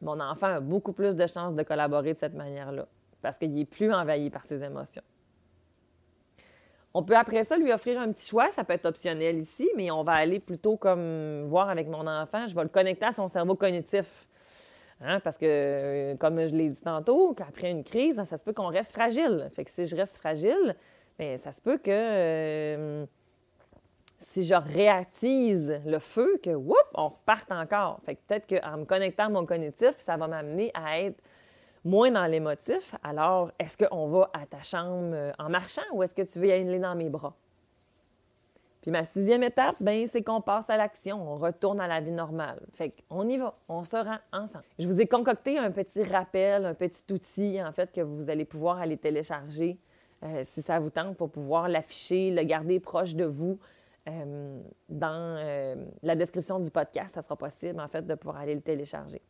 Mon 0.00 0.18
enfant 0.18 0.48
a 0.48 0.58
beaucoup 0.58 0.92
plus 0.92 1.14
de 1.14 1.28
chances 1.28 1.54
de 1.54 1.62
collaborer 1.62 2.14
de 2.14 2.18
cette 2.18 2.34
manière-là 2.34 2.88
parce 3.20 3.38
qu'il 3.38 3.56
est 3.56 3.70
plus 3.70 3.92
envahi 3.92 4.30
par 4.30 4.44
ses 4.46 4.64
émotions. 4.64 5.02
On 6.94 7.02
peut 7.02 7.16
après 7.16 7.44
ça 7.44 7.56
lui 7.56 7.72
offrir 7.72 8.00
un 8.00 8.12
petit 8.12 8.28
choix, 8.28 8.50
ça 8.54 8.64
peut 8.64 8.74
être 8.74 8.86
optionnel 8.86 9.38
ici, 9.38 9.68
mais 9.76 9.90
on 9.90 10.04
va 10.04 10.12
aller 10.12 10.40
plutôt 10.40 10.76
comme 10.76 11.46
voir 11.48 11.70
avec 11.70 11.88
mon 11.88 12.06
enfant, 12.06 12.46
je 12.46 12.54
vais 12.54 12.62
le 12.62 12.68
connecter 12.68 13.06
à 13.06 13.12
son 13.12 13.28
cerveau 13.28 13.54
cognitif. 13.54 14.26
Hein, 15.04 15.18
parce 15.20 15.36
que, 15.36 16.14
comme 16.16 16.40
je 16.40 16.54
l'ai 16.54 16.68
dit 16.68 16.80
tantôt, 16.80 17.34
qu'après 17.34 17.70
une 17.70 17.82
crise, 17.82 18.22
ça 18.24 18.38
se 18.38 18.44
peut 18.44 18.52
qu'on 18.52 18.68
reste 18.68 18.92
fragile. 18.92 19.50
Fait 19.54 19.64
que 19.64 19.70
si 19.70 19.86
je 19.86 19.96
reste 19.96 20.16
fragile, 20.18 20.76
bien, 21.18 21.36
ça 21.38 21.50
se 21.50 21.60
peut 21.60 21.76
que 21.76 21.90
euh, 21.90 23.04
si 24.20 24.44
je 24.44 24.54
réactise 24.54 25.80
le 25.84 25.98
feu, 25.98 26.38
que 26.42 26.50
whoop, 26.50 26.76
on 26.94 27.08
reparte 27.08 27.50
encore. 27.50 28.00
Fait 28.06 28.14
que 28.14 28.20
peut-être 28.28 28.46
qu'en 28.46 28.78
me 28.78 28.84
connectant 28.84 29.24
à 29.24 29.28
mon 29.28 29.44
cognitif, 29.44 29.94
ça 29.98 30.16
va 30.16 30.28
m'amener 30.28 30.70
à 30.74 31.00
être 31.00 31.20
moins 31.84 32.10
dans 32.10 32.26
l'émotif, 32.26 32.94
alors 33.02 33.50
est-ce 33.58 33.76
qu'on 33.76 34.06
va 34.08 34.30
à 34.32 34.46
ta 34.46 34.62
chambre 34.62 35.10
euh, 35.12 35.32
en 35.38 35.48
marchant 35.48 35.82
ou 35.92 36.02
est-ce 36.02 36.14
que 36.14 36.22
tu 36.22 36.38
veux 36.38 36.46
y 36.46 36.52
aller 36.52 36.78
dans 36.78 36.94
mes 36.94 37.08
bras? 37.08 37.34
Puis 38.82 38.90
ma 38.90 39.04
sixième 39.04 39.42
étape, 39.44 39.76
ben, 39.80 40.08
c'est 40.10 40.22
qu'on 40.22 40.40
passe 40.40 40.68
à 40.68 40.76
l'action, 40.76 41.20
on 41.22 41.36
retourne 41.36 41.80
à 41.80 41.86
la 41.86 42.00
vie 42.00 42.10
normale. 42.10 42.60
Fait 42.74 42.92
qu'on 43.08 43.28
y 43.28 43.36
va, 43.36 43.52
on 43.68 43.84
se 43.84 43.96
rend 43.96 44.18
ensemble. 44.32 44.64
Je 44.78 44.88
vous 44.88 45.00
ai 45.00 45.06
concocté 45.06 45.56
un 45.56 45.70
petit 45.70 46.02
rappel, 46.02 46.66
un 46.66 46.74
petit 46.74 47.04
outil, 47.12 47.62
en 47.62 47.70
fait, 47.72 47.92
que 47.92 48.00
vous 48.00 48.28
allez 48.28 48.44
pouvoir 48.44 48.78
aller 48.78 48.96
télécharger 48.96 49.78
euh, 50.24 50.42
si 50.44 50.62
ça 50.62 50.80
vous 50.80 50.90
tente 50.90 51.16
pour 51.16 51.30
pouvoir 51.30 51.68
l'afficher, 51.68 52.32
le 52.32 52.42
garder 52.42 52.80
proche 52.80 53.14
de 53.14 53.24
vous. 53.24 53.56
Euh, 54.08 54.60
dans 54.88 55.86
la 56.02 56.16
description 56.16 56.58
du 56.58 56.72
podcast, 56.72 57.14
ça 57.14 57.22
sera 57.22 57.36
possible, 57.36 57.80
en 57.80 57.86
fait, 57.86 58.04
de 58.04 58.16
pouvoir 58.16 58.38
aller 58.38 58.56
le 58.56 58.62
télécharger. 58.62 59.22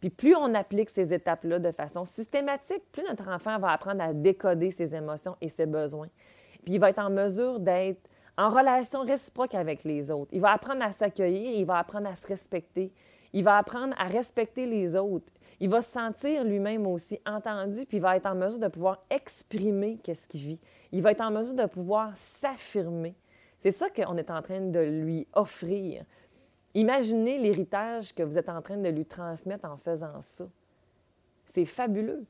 Puis 0.00 0.10
plus 0.10 0.36
on 0.36 0.54
applique 0.54 0.90
ces 0.90 1.12
étapes-là 1.12 1.58
de 1.58 1.70
façon 1.72 2.04
systématique, 2.04 2.84
plus 2.92 3.02
notre 3.04 3.28
enfant 3.28 3.58
va 3.58 3.72
apprendre 3.72 4.02
à 4.02 4.12
décoder 4.12 4.70
ses 4.70 4.94
émotions 4.94 5.36
et 5.40 5.48
ses 5.48 5.66
besoins. 5.66 6.08
Puis 6.62 6.74
il 6.74 6.80
va 6.80 6.90
être 6.90 7.00
en 7.00 7.10
mesure 7.10 7.58
d'être 7.58 8.00
en 8.36 8.50
relation 8.50 9.00
réciproque 9.00 9.54
avec 9.54 9.82
les 9.82 10.10
autres. 10.10 10.30
Il 10.32 10.40
va 10.40 10.52
apprendre 10.52 10.82
à 10.84 10.92
s'accueillir, 10.92 11.58
il 11.58 11.64
va 11.66 11.78
apprendre 11.78 12.08
à 12.08 12.14
se 12.14 12.26
respecter, 12.26 12.92
il 13.32 13.42
va 13.42 13.58
apprendre 13.58 13.94
à 13.98 14.04
respecter 14.04 14.66
les 14.66 14.94
autres. 14.94 15.26
Il 15.60 15.68
va 15.68 15.82
se 15.82 15.90
sentir 15.90 16.44
lui-même 16.44 16.86
aussi 16.86 17.18
entendu, 17.26 17.84
puis 17.84 17.96
il 17.96 18.00
va 18.00 18.16
être 18.16 18.26
en 18.26 18.36
mesure 18.36 18.60
de 18.60 18.68
pouvoir 18.68 19.00
exprimer 19.10 19.98
qu'est-ce 20.04 20.28
qu'il 20.28 20.40
vit. 20.40 20.58
Il 20.92 21.02
va 21.02 21.10
être 21.10 21.20
en 21.20 21.32
mesure 21.32 21.54
de 21.54 21.66
pouvoir 21.66 22.12
s'affirmer. 22.16 23.14
C'est 23.60 23.72
ça 23.72 23.90
qu'on 23.90 24.16
est 24.16 24.30
en 24.30 24.40
train 24.40 24.60
de 24.60 24.78
lui 24.78 25.26
offrir. 25.32 26.04
Imaginez 26.78 27.40
l'héritage 27.40 28.14
que 28.14 28.22
vous 28.22 28.38
êtes 28.38 28.48
en 28.48 28.62
train 28.62 28.76
de 28.76 28.88
lui 28.88 29.04
transmettre 29.04 29.68
en 29.68 29.76
faisant 29.78 30.22
ça. 30.22 30.44
C'est 31.48 31.64
fabuleux. 31.64 32.22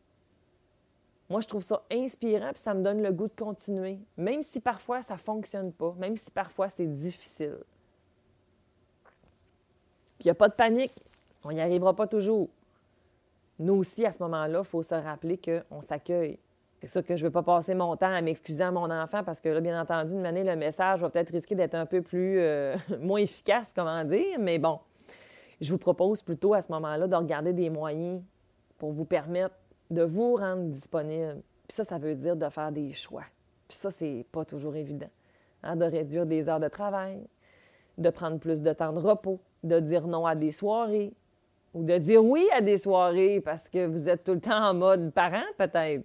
Moi, 1.28 1.42
je 1.42 1.48
trouve 1.48 1.62
ça 1.62 1.82
inspirant, 1.90 2.52
puis 2.54 2.62
ça 2.62 2.72
me 2.72 2.82
donne 2.82 3.02
le 3.02 3.12
goût 3.12 3.28
de 3.28 3.34
continuer, 3.34 3.98
même 4.16 4.42
si 4.42 4.58
parfois 4.61 5.02
ça 5.02 5.14
ne 5.14 5.18
fonctionne 5.18 5.70
pas, 5.70 5.94
même 5.98 6.16
si 6.16 6.30
parfois 6.30 6.70
c'est 6.70 6.87
difficile. 6.87 7.58
Il 10.20 10.24
n'y 10.24 10.30
a 10.30 10.34
pas 10.34 10.48
de 10.48 10.54
panique, 10.54 10.98
on 11.44 11.52
n'y 11.52 11.61
arrivera 11.61 11.94
pas 11.94 12.06
toujours. 12.06 12.48
Nous 13.58 13.74
aussi, 13.74 14.06
à 14.06 14.14
ce 14.14 14.22
moment-là, 14.22 14.61
il 14.61 14.64
faut 14.64 14.82
se 14.82 14.94
rappeler 14.94 15.38
qu'on 15.38 15.82
s'accueille. 15.82 16.38
C'est 16.80 16.86
ça 16.86 17.02
que 17.02 17.16
je 17.16 17.24
ne 17.24 17.28
veux 17.28 17.32
pas 17.32 17.42
passer 17.42 17.74
mon 17.74 17.96
temps 17.96 18.12
à 18.12 18.20
m'excuser 18.20 18.62
à 18.62 18.70
mon 18.70 18.88
enfant 18.90 19.24
parce 19.24 19.40
que 19.40 19.48
là, 19.48 19.60
bien 19.60 19.80
entendu, 19.80 20.12
une 20.12 20.26
année, 20.26 20.44
le 20.44 20.54
message 20.54 21.00
va 21.00 21.10
peut-être 21.10 21.30
risquer 21.30 21.56
d'être 21.56 21.74
un 21.74 21.86
peu 21.86 22.02
plus 22.02 22.38
euh, 22.38 22.76
moins 23.00 23.20
efficace, 23.20 23.72
comment 23.74 24.04
dire, 24.04 24.38
mais 24.38 24.58
bon, 24.58 24.78
je 25.60 25.72
vous 25.72 25.78
propose 25.78 26.22
plutôt 26.22 26.54
à 26.54 26.62
ce 26.62 26.70
moment-là 26.70 27.08
de 27.08 27.16
regarder 27.16 27.52
des 27.52 27.68
moyens 27.68 28.22
pour 28.78 28.92
vous 28.92 29.04
permettre 29.04 29.56
de 29.90 30.02
vous 30.02 30.36
rendre 30.36 30.64
disponible. 30.70 31.42
Puis 31.66 31.74
ça, 31.74 31.84
ça 31.84 31.98
veut 31.98 32.14
dire 32.14 32.36
de 32.36 32.48
faire 32.48 32.70
des 32.70 32.92
choix. 32.92 33.24
Puis 33.66 33.76
ça, 33.76 33.90
c'est 33.90 34.24
pas 34.30 34.44
toujours 34.44 34.76
évident. 34.76 35.10
Hein, 35.64 35.74
de 35.74 35.84
réduire 35.84 36.26
des 36.26 36.48
heures 36.48 36.60
de 36.60 36.68
travail, 36.68 37.26
de 37.96 38.10
prendre 38.10 38.38
plus 38.38 38.62
de 38.62 38.72
temps 38.72 38.92
de 38.92 39.00
repos, 39.00 39.40
de 39.64 39.80
dire 39.80 40.06
non 40.06 40.24
à 40.24 40.36
des 40.36 40.52
soirées 40.52 41.12
ou 41.74 41.82
de 41.82 41.98
dire 41.98 42.24
oui 42.24 42.46
à 42.54 42.60
des 42.60 42.78
soirées 42.78 43.40
parce 43.40 43.68
que 43.68 43.86
vous 43.86 44.08
êtes 44.08 44.24
tout 44.24 44.34
le 44.34 44.40
temps 44.40 44.68
en 44.68 44.74
mode 44.74 45.12
parent, 45.12 45.42
peut-être. 45.56 46.04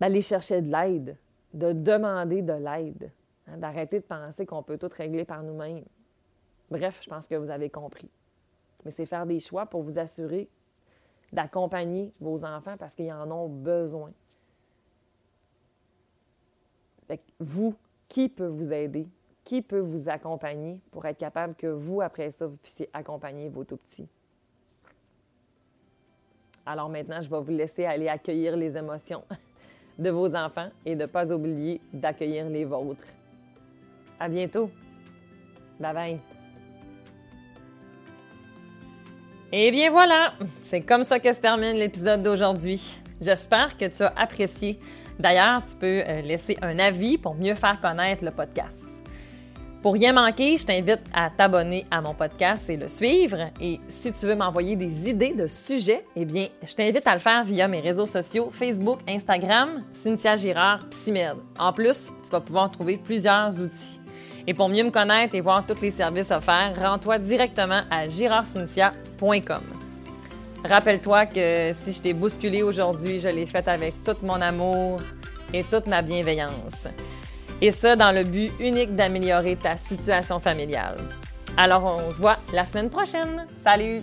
D'aller 0.00 0.22
chercher 0.22 0.60
de 0.60 0.70
l'aide, 0.70 1.16
de 1.54 1.72
demander 1.72 2.42
de 2.42 2.52
l'aide, 2.52 3.10
hein, 3.46 3.56
d'arrêter 3.56 3.98
de 3.98 4.04
penser 4.04 4.44
qu'on 4.44 4.62
peut 4.62 4.78
tout 4.78 4.90
régler 4.94 5.24
par 5.24 5.42
nous-mêmes. 5.42 5.84
Bref, 6.70 7.00
je 7.02 7.08
pense 7.08 7.26
que 7.26 7.34
vous 7.36 7.50
avez 7.50 7.70
compris 7.70 8.10
mais 8.86 8.92
c'est 8.92 9.04
faire 9.04 9.26
des 9.26 9.40
choix 9.40 9.66
pour 9.66 9.82
vous 9.82 9.98
assurer 9.98 10.48
d'accompagner 11.32 12.12
vos 12.20 12.44
enfants 12.44 12.76
parce 12.78 12.94
qu'ils 12.94 13.12
en 13.12 13.28
ont 13.30 13.48
besoin. 13.48 14.12
vous, 17.40 17.74
qui 18.08 18.28
peut 18.28 18.46
vous 18.46 18.72
aider? 18.72 19.08
Qui 19.42 19.60
peut 19.60 19.80
vous 19.80 20.08
accompagner 20.08 20.78
pour 20.92 21.04
être 21.04 21.18
capable 21.18 21.54
que 21.56 21.66
vous, 21.66 22.00
après 22.00 22.30
ça, 22.30 22.46
vous 22.46 22.56
puissiez 22.56 22.88
accompagner 22.92 23.48
vos 23.48 23.64
tout-petits? 23.64 24.08
Alors 26.64 26.88
maintenant, 26.88 27.20
je 27.20 27.28
vais 27.28 27.40
vous 27.40 27.50
laisser 27.50 27.84
aller 27.84 28.08
accueillir 28.08 28.56
les 28.56 28.76
émotions 28.76 29.24
de 29.98 30.10
vos 30.10 30.34
enfants 30.34 30.68
et 30.84 30.94
de 30.94 31.02
ne 31.02 31.06
pas 31.06 31.30
oublier 31.32 31.80
d'accueillir 31.92 32.48
les 32.48 32.64
vôtres. 32.64 33.04
À 34.18 34.28
bientôt. 34.28 34.70
Bye 35.80 35.94
bye. 35.94 36.20
Et 39.52 39.70
bien 39.70 39.90
voilà, 39.90 40.32
c'est 40.62 40.80
comme 40.80 41.04
ça 41.04 41.18
que 41.18 41.32
se 41.32 41.40
termine 41.40 41.76
l'épisode 41.76 42.22
d'aujourd'hui. 42.22 43.00
J'espère 43.20 43.76
que 43.76 43.86
tu 43.86 44.02
as 44.02 44.12
apprécié. 44.16 44.78
D'ailleurs, 45.18 45.62
tu 45.64 45.76
peux 45.76 46.02
euh, 46.06 46.20
laisser 46.22 46.58
un 46.60 46.78
avis 46.78 47.16
pour 47.16 47.34
mieux 47.34 47.54
faire 47.54 47.80
connaître 47.80 48.24
le 48.24 48.32
podcast. 48.32 48.95
Pour 49.82 49.92
rien 49.92 50.12
manquer, 50.12 50.58
je 50.58 50.66
t'invite 50.66 51.02
à 51.12 51.30
t'abonner 51.30 51.86
à 51.90 52.00
mon 52.00 52.14
podcast 52.14 52.68
et 52.70 52.76
le 52.76 52.88
suivre. 52.88 53.50
Et 53.60 53.78
si 53.88 54.10
tu 54.10 54.26
veux 54.26 54.34
m'envoyer 54.34 54.74
des 54.74 55.08
idées 55.08 55.32
de 55.32 55.46
sujets, 55.46 56.04
eh 56.16 56.24
bien, 56.24 56.46
je 56.66 56.74
t'invite 56.74 57.06
à 57.06 57.14
le 57.14 57.20
faire 57.20 57.44
via 57.44 57.68
mes 57.68 57.80
réseaux 57.80 58.06
sociaux 58.06 58.48
Facebook, 58.50 58.98
Instagram, 59.08 59.84
Cynthia 59.92 60.34
Girard, 60.34 60.88
Psymed. 60.90 61.36
En 61.58 61.72
plus, 61.72 62.10
tu 62.24 62.30
vas 62.30 62.40
pouvoir 62.40 62.70
trouver 62.70 62.96
plusieurs 62.96 63.60
outils. 63.60 64.00
Et 64.46 64.54
pour 64.54 64.68
mieux 64.68 64.84
me 64.84 64.90
connaître 64.90 65.34
et 65.34 65.40
voir 65.40 65.64
tous 65.66 65.80
les 65.80 65.90
services 65.90 66.30
offerts, 66.30 66.74
rends-toi 66.80 67.18
directement 67.18 67.82
à 67.90 68.08
girardcynthia.com. 68.08 69.62
Rappelle-toi 70.64 71.26
que 71.26 71.72
si 71.74 71.92
je 71.92 72.00
t'ai 72.00 72.12
bousculé 72.12 72.62
aujourd'hui, 72.62 73.20
je 73.20 73.28
l'ai 73.28 73.46
fait 73.46 73.66
avec 73.68 74.02
tout 74.04 74.16
mon 74.22 74.40
amour 74.40 75.00
et 75.52 75.62
toute 75.64 75.86
ma 75.86 76.02
bienveillance. 76.02 76.88
Et 77.62 77.70
ça 77.70 77.96
dans 77.96 78.12
le 78.14 78.22
but 78.22 78.52
unique 78.60 78.94
d'améliorer 78.94 79.56
ta 79.56 79.76
situation 79.76 80.40
familiale. 80.40 80.98
Alors 81.56 81.84
on 81.84 82.10
se 82.10 82.20
voit 82.20 82.38
la 82.52 82.66
semaine 82.66 82.90
prochaine. 82.90 83.46
Salut! 83.56 84.02